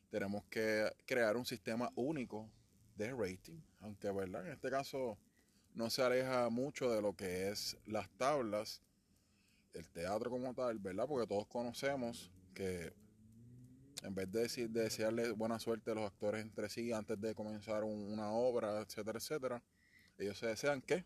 tenemos 0.09 0.43
que 0.45 0.91
crear 1.05 1.37
un 1.37 1.45
sistema 1.45 1.91
único 1.95 2.49
de 2.95 3.11
rating, 3.11 3.59
aunque, 3.81 4.11
¿verdad?, 4.11 4.45
en 4.47 4.53
este 4.53 4.69
caso 4.69 5.17
no 5.75 5.89
se 5.89 6.01
aleja 6.01 6.49
mucho 6.49 6.91
de 6.91 7.01
lo 7.01 7.13
que 7.15 7.49
es 7.49 7.77
las 7.85 8.09
tablas, 8.17 8.81
el 9.73 9.87
teatro 9.91 10.31
como 10.31 10.53
tal, 10.53 10.79
¿verdad?, 10.79 11.05
porque 11.07 11.27
todos 11.27 11.45
conocemos 11.47 12.31
que 12.55 12.91
en 14.01 14.15
vez 14.15 14.31
de, 14.31 14.41
decir, 14.41 14.69
de 14.69 14.83
desearle 14.83 15.31
buena 15.31 15.59
suerte 15.59 15.91
a 15.91 15.93
los 15.93 16.05
actores 16.05 16.41
entre 16.41 16.69
sí 16.69 16.91
antes 16.91 17.19
de 17.19 17.35
comenzar 17.35 17.83
un- 17.83 18.11
una 18.11 18.31
obra, 18.31 18.81
etcétera, 18.81 19.19
etcétera, 19.19 19.61
ellos 20.17 20.37
se 20.37 20.47
desean 20.47 20.81
que 20.81 21.05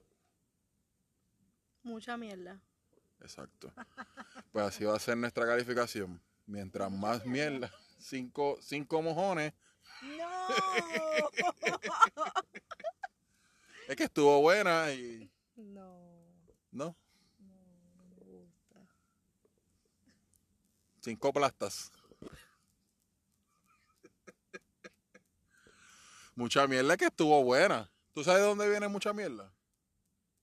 Mucha 1.84 2.18
mierda. 2.18 2.60
Exacto. 3.22 3.72
Pues 4.52 4.66
así 4.66 4.84
va 4.84 4.96
a 4.96 5.00
ser 5.00 5.18
nuestra 5.18 5.46
calificación. 5.46 6.22
Mientras 6.46 6.92
más 6.92 7.26
mierda, 7.26 7.72
cinco, 7.98 8.58
cinco 8.62 9.02
mojones. 9.02 9.54
¡No! 10.18 10.48
Es 13.88 13.98
que 13.98 14.06
estuvo 14.06 14.40
buena 14.42 14.92
y. 14.94 15.30
no, 15.58 16.00
¿No? 16.72 16.96
no, 17.38 17.56
no 17.98 18.06
me 18.06 18.16
gusta. 18.16 18.80
Cinco 21.02 21.34
plastas. 21.34 21.92
Mucha 26.36 26.66
mierda 26.66 26.96
que 26.98 27.06
estuvo 27.06 27.44
buena. 27.44 27.92
¿Tú 28.14 28.24
sabes 28.24 28.42
de 28.42 28.48
dónde 28.48 28.70
viene 28.70 28.88
mucha 28.88 29.12
mierda? 29.14 29.52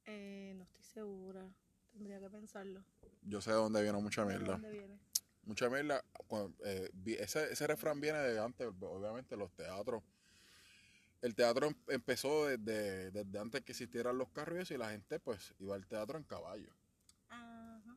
Eh, 0.05 0.53
no 0.57 0.63
estoy 0.65 0.85
segura. 0.85 1.49
Tendría 1.93 2.20
que 2.31 2.37
pensarlo. 2.39 2.85
Yo 3.23 3.41
sé 3.41 3.51
de 3.51 3.57
dónde 3.57 3.83
viene 3.83 3.99
mucha 4.01 4.23
¿De 4.25 4.29
mierda. 4.29 4.53
dónde 4.53 4.71
viene? 4.71 4.99
Mucha 5.43 5.69
mierda. 5.69 6.05
cuando, 6.27 6.55
eh, 6.65 6.91
ese, 7.19 7.53
ese 7.53 7.67
refrán 7.67 8.01
viene 8.01 8.19
de 8.19 8.39
antes, 8.39 8.67
obviamente, 8.81 9.37
los 9.37 9.53
teatros. 9.53 10.03
El 11.23 11.35
teatro 11.35 11.67
em- 11.67 11.75
empezó 11.89 12.47
desde, 12.47 13.11
desde 13.11 13.39
antes 13.39 13.63
que 13.63 13.73
existieran 13.73 14.17
los 14.17 14.31
carros 14.31 14.71
y 14.71 14.77
la 14.79 14.91
gente 14.91 15.21
pues 15.21 15.55
iba 15.59 15.75
al 15.75 15.87
teatro 15.87 16.17
en 16.17 16.25
caballo. 16.25 16.73
Ajá. 17.29 17.97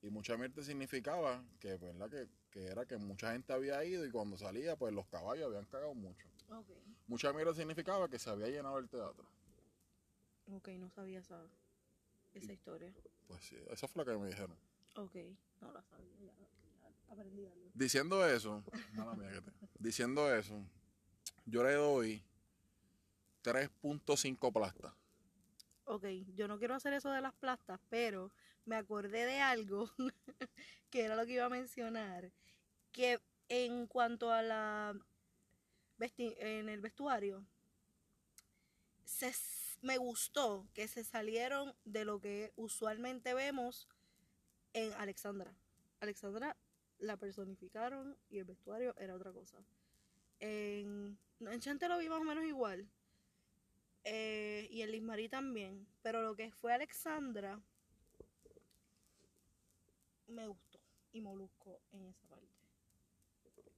Y 0.00 0.08
mucha 0.10 0.36
mierda 0.36 0.62
significaba 0.62 1.44
que, 1.60 1.76
¿verdad? 1.76 2.08
Que, 2.08 2.28
que 2.50 2.66
era 2.66 2.86
que 2.86 2.96
mucha 2.96 3.32
gente 3.32 3.52
había 3.52 3.84
ido 3.84 4.06
y 4.06 4.10
cuando 4.10 4.38
salía, 4.38 4.76
pues 4.76 4.94
los 4.94 5.06
caballos 5.08 5.46
habían 5.46 5.66
cagado 5.66 5.94
mucho. 5.94 6.26
Mucha 7.06 7.32
mierda 7.34 7.52
significaba 7.54 8.08
que 8.08 8.18
se 8.18 8.30
había 8.30 8.48
llenado 8.48 8.78
el 8.78 8.88
teatro. 8.88 9.26
Ok, 10.50 10.68
no 10.78 10.88
sabía 10.88 11.18
esa, 11.18 11.42
esa 12.32 12.52
historia. 12.52 12.94
Pues 13.28 13.44
sí, 13.44 13.56
eso 13.70 13.86
fue 13.86 14.04
lo 14.04 14.12
que 14.12 14.18
me 14.18 14.26
dijeron. 14.26 14.56
Ok, 14.96 15.14
no 15.60 15.70
la 15.72 15.82
sabía, 15.84 16.16
ya, 16.20 16.32
ya 17.06 17.12
aprendí 17.12 17.46
algo. 17.46 17.70
Diciendo 17.74 18.26
eso, 18.26 18.64
mala 18.94 19.14
mía 19.14 19.30
que 19.30 19.40
te- 19.42 19.52
diciendo 19.78 20.34
eso, 20.34 20.60
yo 21.46 21.62
le 21.62 21.74
doy 21.74 22.24
3.5 23.42 24.52
plastas. 24.52 24.92
Ok, 25.84 26.04
yo 26.34 26.48
no 26.48 26.58
quiero 26.58 26.74
hacer 26.74 26.92
eso 26.94 27.10
de 27.10 27.20
las 27.22 27.34
plastas, 27.34 27.80
pero 27.88 28.32
me 28.66 28.76
acordé 28.76 29.24
de 29.24 29.40
algo 29.40 29.90
que 30.90 31.04
era 31.04 31.14
lo 31.16 31.24
que 31.24 31.32
iba 31.34 31.44
a 31.46 31.50
mencionar, 31.50 32.32
que 32.92 33.20
en 33.48 33.86
cuanto 33.86 34.30
a 34.32 34.42
la 34.42 34.94
vesti- 35.98 36.34
en 36.38 36.68
el 36.68 36.80
vestuario, 36.80 37.46
se 39.04 39.32
me 39.82 39.98
gustó 39.98 40.66
que 40.74 40.88
se 40.88 41.04
salieron 41.04 41.74
de 41.84 42.04
lo 42.04 42.20
que 42.20 42.52
usualmente 42.56 43.34
vemos 43.34 43.88
en 44.72 44.92
Alexandra. 44.94 45.54
Alexandra 46.00 46.56
la 46.98 47.16
personificaron 47.16 48.16
y 48.28 48.38
el 48.38 48.44
vestuario 48.44 48.94
era 48.98 49.14
otra 49.14 49.32
cosa. 49.32 49.56
En, 50.40 51.18
en 51.40 51.60
Chante 51.60 51.88
lo 51.88 51.98
vi 51.98 52.08
más 52.08 52.20
o 52.20 52.24
menos 52.24 52.44
igual. 52.44 52.88
Eh, 54.04 54.68
y 54.70 54.82
en 54.82 54.90
Lismarí 54.92 55.28
también. 55.28 55.86
Pero 56.02 56.22
lo 56.22 56.34
que 56.34 56.50
fue 56.52 56.72
Alexandra 56.72 57.60
me 60.26 60.46
gustó. 60.46 60.78
Y 61.12 61.20
Molusco 61.20 61.80
en 61.92 62.06
esa 62.06 62.26
parte. 62.28 62.46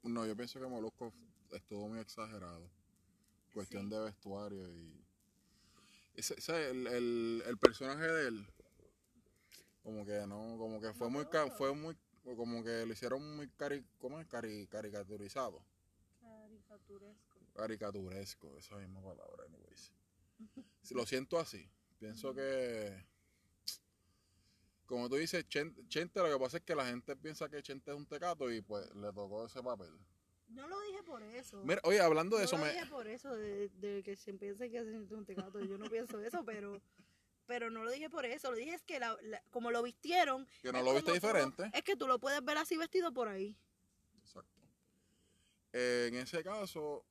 No, 0.03 0.27
yo 0.27 0.37
pienso 0.37 0.59
que 0.61 0.67
Molusco 0.67 1.13
estuvo 1.53 1.89
muy 1.89 2.01
exagerado. 2.01 2.69
Cuestión 3.55 3.85
Sí. 3.89 3.95
de 3.95 4.01
vestuario 4.01 4.69
y. 4.69 5.05
Ese, 6.15 6.35
ese- 6.39 6.71
el, 6.71 6.87
el- 6.87 7.43
el 7.47 7.59
personaje 7.59 8.07
de 8.07 8.29
él. 8.29 8.47
Como 9.83 10.05
que 10.05 10.27
no, 10.27 10.57
como 10.59 10.81
que 10.81 10.93
fue 10.93 11.07
No 11.11 11.11
muy, 11.11 11.27
fue 11.57 11.75
muy, 11.75 11.97
como 12.37 12.63
que 12.63 12.85
lo 12.85 12.93
hicieron 12.93 13.37
muy 13.37 13.49
cari, 13.51 13.85
¿cómo 13.99 14.21
es? 14.21 14.27
Cari- 14.29 14.69
caricaturizado. 14.69 15.65
Caricaturesco. 16.21 17.41
Caricaturesco, 17.55 18.59
esa 18.59 18.77
misma 18.77 19.03
palabra, 19.03 19.45
anyways. 19.47 19.93
Lo 20.91 21.07
siento 21.07 21.39
así, 21.39 21.71
pienso 21.99 22.35
que, 22.35 23.05
como 24.87 25.09
tú 25.09 25.17
dices, 25.17 25.47
Chen- 25.49 25.75
Chente, 25.89 26.21
lo 26.21 26.31
que 26.31 26.39
pasa 26.39 26.57
es 26.59 26.63
que 26.65 26.75
la 26.75 26.87
gente 26.87 27.15
piensa 27.17 27.49
que 27.49 27.63
Chente 27.63 27.91
es 27.91 27.97
un 27.97 28.07
tecato 28.07 28.51
y 28.51 28.61
pues 28.61 28.93
le 28.95 29.13
tocó 29.13 29.47
ese 29.47 29.63
papel. 29.63 29.93
No 30.51 30.67
lo 30.69 30.81
dije 30.83 31.03
por 31.05 31.23
eso. 31.23 31.63
Mira, 31.65 31.81
oye, 31.85 32.01
hablando 32.01 32.37
de 32.37 32.43
no 32.43 32.45
eso, 32.47 32.57
lo 32.59 32.63
me, 32.65 32.73
dije 32.73 32.87
por 32.87 33.07
eso, 33.09 33.35
de, 33.35 33.69
de 33.81 34.03
que 34.03 34.17
se 34.17 34.35
piensa 34.35 34.69
que 34.69 34.79
es 34.79 35.11
un 35.13 35.25
tecato. 35.25 35.61
Yo 35.65 35.79
no 35.79 35.89
pienso 35.89 36.21
eso, 36.21 36.45
pero 36.45 36.81
pero 37.47 37.69
no 37.71 37.83
lo 37.83 37.91
dije 37.91 38.09
por 38.09 38.25
eso. 38.27 38.51
Lo 38.53 38.57
dije 38.57 38.75
es 38.75 38.83
que 38.83 39.01
la- 39.01 39.17
la- 39.23 39.43
como 39.51 39.71
lo 39.73 39.83
vistieron. 39.83 40.47
que 40.63 40.73
no 40.73 40.83
lo 40.83 40.93
viste 40.95 41.09
tú 41.11 41.15
diferente. 41.15 41.71
es 41.75 41.83
que 41.83 41.97
tú 41.97 42.07
lo 42.07 42.19
puedes 42.21 42.45
ver 42.45 42.59
así 42.59 42.77
vestido 42.77 43.13
por 43.13 43.27
ahí. 43.29 43.57
Exacto. 44.21 44.61
Eh, 45.73 46.07
en 46.13 46.15
ese 46.17 46.43
caso, 46.45 47.05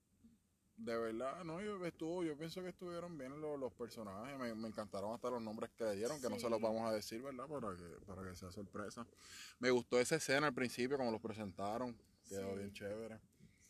de 0.78 0.97
verdad, 0.97 1.43
no, 1.43 1.62
yo, 1.62 1.86
estuvo, 1.86 2.23
yo 2.23 2.38
pienso 2.38 2.62
que 2.62 2.69
estuvieron 2.69 3.17
bien 3.17 3.39
los, 3.41 3.60
los 3.60 3.73
personajes. 3.73 4.38
Me, 4.39 4.54
me 4.56 4.67
encantaron 4.69 5.13
hasta 5.13 5.30
los 5.30 5.41
nombres 5.41 5.71
que 5.78 5.84
le 5.84 5.95
dieron, 5.97 6.21
que 6.21 6.30
no 6.30 6.39
se 6.39 6.49
los 6.49 6.62
vamos 6.62 6.89
a 6.89 6.93
decir, 6.93 7.21
¿verdad? 7.21 7.47
Para 7.47 7.75
que, 7.75 8.06
para 8.06 8.23
que 8.30 8.36
sea 8.38 8.49
sorpresa. 8.52 9.06
Me 9.60 9.71
gustó 9.71 9.99
esa 9.99 10.15
escena 10.15 10.47
al 10.47 10.54
principio, 10.54 10.97
como 10.97 11.12
los 11.12 11.21
presentaron. 11.21 11.97
Quedó 12.30 12.52
Sí. 12.52 12.58
bien 12.60 12.71
chévere. 12.73 13.19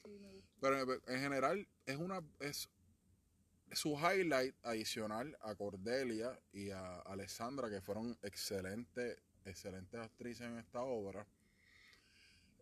Sí, 0.09 0.19
me 0.19 0.31
gustó. 0.31 0.57
Pero 0.59 0.79
en- 0.93 1.01
en 1.15 1.21
general, 1.21 1.67
es 1.85 1.97
una. 1.97 2.21
Es, 2.39 2.69
su 3.71 3.91
highlight 3.99 4.55
adicional 4.63 5.37
a 5.41 5.53
Cordelia 5.53 6.39
y 6.51 6.71
a 6.71 7.01
Alessandra, 7.01 7.69
que 7.69 7.81
fueron 7.81 8.17
excelentes, 8.23 9.21
excelentes 9.45 9.99
actrices 9.99 10.47
en 10.47 10.57
esta 10.57 10.81
obra. 10.81 11.27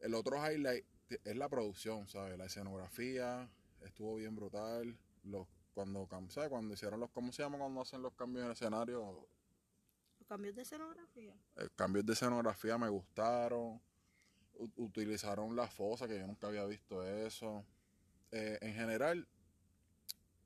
El 0.01 0.13
otro 0.15 0.35
highlight 0.37 0.85
es 1.23 1.35
la 1.37 1.47
producción, 1.47 2.07
¿sabes? 2.09 2.37
La 2.37 2.45
escenografía 2.45 3.49
estuvo 3.81 4.15
bien 4.15 4.35
brutal. 4.35 4.97
Los, 5.23 5.47
cuando, 5.73 6.07
¿sabes? 6.29 6.49
cuando 6.49 6.73
hicieron 6.73 6.99
los, 6.99 7.09
¿cómo 7.11 7.31
se 7.31 7.41
llama 7.43 7.57
cuando 7.57 7.81
hacen 7.81 8.01
los 8.01 8.13
cambios 8.13 8.41
en 8.43 8.47
el 8.47 8.53
escenario? 8.53 9.27
Los 10.19 10.27
cambios 10.27 10.55
de 10.55 10.63
escenografía. 10.63 11.35
Eh, 11.55 11.69
cambios 11.75 12.05
de 12.05 12.13
escenografía 12.13 12.77
me 12.77 12.89
gustaron. 12.89 13.81
Utilizaron 14.77 15.55
la 15.55 15.67
fosa, 15.67 16.07
que 16.07 16.17
yo 16.19 16.25
nunca 16.27 16.47
había 16.47 16.65
visto 16.65 17.03
eso. 17.05 17.63
Eh, 18.31 18.57
en 18.61 18.73
general, 18.73 19.27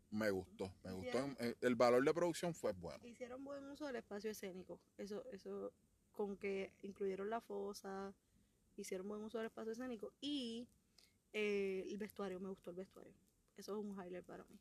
me 0.10 0.30
gustó. 0.30 0.71
Me 0.84 0.91
gustó. 0.91 1.10
Hicieron- 1.10 1.38
Eh, 1.39 1.56
El 1.62 1.76
valor 1.76 2.04
de 2.04 2.13
producción 2.13 2.54
fue 2.54 2.74
bueno. 2.74 3.06
Hicieron 3.08 3.43
buen 3.43 3.63
uso 3.65 3.86
del 3.88 3.95
espacio 3.95 4.30
escénico. 4.32 4.80
Eso, 4.97 5.24
eso, 5.32 5.71
con 6.12 6.36
que 6.38 6.74
incluyeron 6.82 7.30
la 7.30 7.39
fosa, 7.41 8.13
hicieron 8.76 9.08
buen 9.08 9.21
uso 9.24 9.38
del 9.38 9.47
espacio 9.47 9.71
escénico 9.71 10.12
y 10.19 10.67
eh, 11.34 11.86
el 11.89 11.97
vestuario, 11.97 12.39
me 12.41 12.50
gustó 12.50 12.71
el 12.71 12.76
vestuario. 12.76 13.13
Eso 13.56 13.78
es 13.80 13.86
un 13.86 13.91
highlight 13.93 14.26
para 14.26 14.43
mí. 14.45 14.60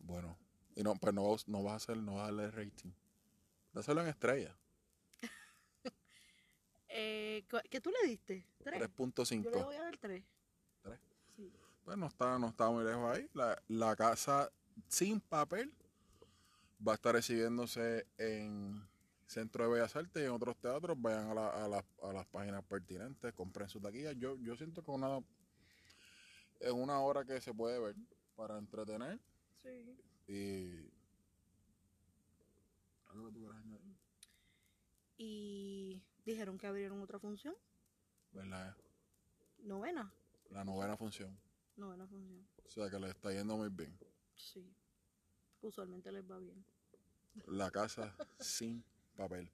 Bueno. 0.00 0.36
Y 0.74 0.82
no, 0.82 0.94
pues 0.96 1.14
no, 1.14 1.36
no 1.46 1.62
vas 1.62 1.72
a 1.72 1.76
hacer, 1.76 1.96
no 1.98 2.14
vas 2.14 2.22
a 2.22 2.32
darle 2.32 2.50
rating. 2.50 2.90
Dáselo 3.72 4.02
en 4.02 4.08
estrella. 4.08 4.56
Eh, 7.32 7.44
¿cu- 7.50 7.56
¿Qué 7.70 7.80
tú 7.80 7.90
le 7.90 8.08
diste? 8.08 8.46
¿Tres? 8.62 8.78
Yo 8.78 8.86
le 8.86 8.88
3.5. 8.94 9.64
voy 9.64 9.76
a 9.76 9.82
dar 9.84 9.96
tres. 9.96 10.22
¿Tres? 10.82 10.98
Sí. 11.34 11.50
Pues 11.84 11.96
no 11.96 12.06
está, 12.06 12.38
no 12.38 12.48
está 12.48 12.68
muy 12.70 12.84
lejos 12.84 13.16
ahí. 13.16 13.28
La, 13.32 13.60
la 13.68 13.96
casa 13.96 14.50
sin 14.88 15.20
papel 15.20 15.74
va 16.86 16.92
a 16.92 16.94
estar 16.96 17.16
exhibiéndose 17.16 18.06
en 18.18 18.86
Centro 19.26 19.64
de 19.64 19.70
Bellas 19.72 19.96
Artes 19.96 20.22
y 20.22 20.26
en 20.26 20.32
otros 20.32 20.56
teatros. 20.58 21.00
Vayan 21.00 21.30
a, 21.30 21.34
la- 21.34 21.64
a 21.64 21.68
las- 21.68 21.84
a 22.02 22.12
las 22.12 22.26
páginas 22.26 22.62
pertinentes, 22.64 23.32
compren 23.32 23.68
su 23.70 23.80
taquilla. 23.80 24.12
Yo, 24.12 24.36
yo 24.36 24.54
siento 24.56 24.82
que 24.84 24.90
una, 24.90 25.18
es 26.60 26.70
una 26.72 27.00
hora 27.00 27.24
que 27.24 27.40
se 27.40 27.54
puede 27.54 27.78
ver 27.80 27.96
para 28.36 28.58
entretener 28.58 29.18
Sí. 29.62 29.96
y... 30.28 30.90
¿Algo 33.10 33.26
que 33.26 33.32
tú 33.32 33.38
quieras 33.40 33.56
añadir? 33.58 33.96
Y 35.18 36.02
dijeron 36.24 36.58
que 36.58 36.66
abrieron 36.66 37.00
otra 37.00 37.18
función. 37.18 37.54
¿Verdad? 38.32 38.76
Novena. 39.58 40.12
La 40.50 40.64
novena 40.64 40.96
función. 40.96 41.38
Novena 41.76 42.06
función. 42.06 42.46
O 42.66 42.70
sea 42.70 42.90
que 42.90 42.98
le 42.98 43.10
está 43.10 43.32
yendo 43.32 43.56
muy 43.56 43.68
bien. 43.68 43.96
Sí. 44.34 44.74
Usualmente 45.60 46.10
les 46.10 46.28
va 46.30 46.38
bien. 46.38 46.64
La 47.46 47.70
casa 47.70 48.14
sin 48.40 48.84
papel. 49.16 49.50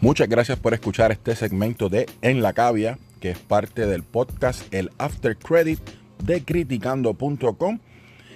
Muchas 0.00 0.28
gracias 0.28 0.58
por 0.58 0.74
escuchar 0.74 1.12
este 1.12 1.36
segmento 1.36 1.88
de 1.88 2.10
En 2.22 2.42
la 2.42 2.52
Cavia, 2.52 2.98
que 3.20 3.30
es 3.30 3.38
parte 3.38 3.86
del 3.86 4.02
podcast 4.02 4.72
El 4.74 4.90
After 4.98 5.36
Credit 5.36 5.78
de 6.24 6.44
criticando.com. 6.44 7.78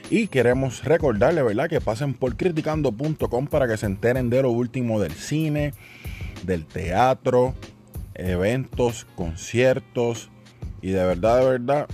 Y 0.09 0.29
queremos 0.29 0.85
recordarle, 0.85 1.43
¿verdad?, 1.43 1.69
que 1.69 1.81
pasen 1.81 2.15
por 2.15 2.37
criticando.com 2.37 3.47
para 3.49 3.67
que 3.67 3.77
se 3.77 3.87
enteren 3.87 4.31
de 4.31 4.43
lo 4.43 4.51
último 4.51 5.01
del 5.01 5.13
cine, 5.13 5.75
del 6.45 6.65
teatro, 6.65 7.55
eventos, 8.15 9.07
conciertos. 9.17 10.31
Y 10.81 10.91
de 10.91 11.05
verdad, 11.05 11.41
de 11.41 11.47
verdad, 11.47 11.89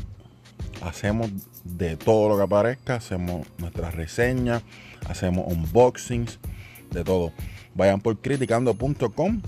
hacemos 0.82 1.30
de 1.64 1.96
todo 1.96 2.28
lo 2.28 2.36
que 2.36 2.42
aparezca, 2.42 2.96
hacemos 2.96 3.46
nuestras 3.58 3.94
reseñas, 3.94 4.62
hacemos 5.08 5.50
unboxings, 5.50 6.38
de 6.90 7.04
todo. 7.04 7.32
Vayan 7.74 8.00
por 8.00 8.18
criticando.com, 8.18 9.40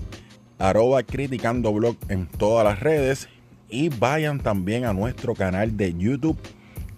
arroba 0.57 1.03
criticandoblog 1.03 1.97
en 2.09 2.25
todas 2.25 2.65
las 2.65 2.79
redes 2.79 3.29
y 3.69 3.89
vayan 3.89 4.39
también 4.39 4.85
a 4.85 4.93
nuestro 4.93 5.35
canal 5.35 5.77
de 5.77 5.93
YouTube, 5.93 6.37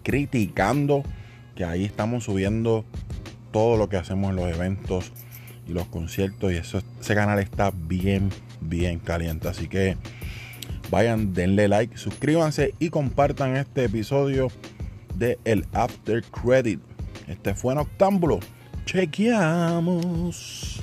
Criticando, 0.03 1.03
que 1.57 1.65
ahí 1.65 1.83
estamos 1.85 2.25
subiendo 2.25 2.85
todo 3.51 3.77
lo 3.77 3.89
que 3.89 3.97
hacemos 3.97 4.29
en 4.29 4.35
los 4.35 4.47
eventos 4.47 5.11
y 5.67 5.73
los 5.73 5.87
conciertos 5.87 6.53
y 6.53 6.57
ese 6.57 6.83
canal 7.15 7.39
está 7.39 7.71
bien, 7.75 8.29
bien 8.61 8.99
caliente. 8.99 9.47
Así 9.47 9.67
que 9.67 9.97
vayan, 10.91 11.33
denle 11.33 11.67
like, 11.67 11.97
suscríbanse 11.97 12.75
y 12.77 12.91
compartan 12.91 13.57
este 13.57 13.85
episodio 13.85 14.49
de 15.15 15.39
El 15.45 15.65
After 15.73 16.23
Credit. 16.23 16.79
Este 17.27 17.55
fue 17.55 17.73
Noctámbulo. 17.73 18.39
Chequeamos. 18.85 20.79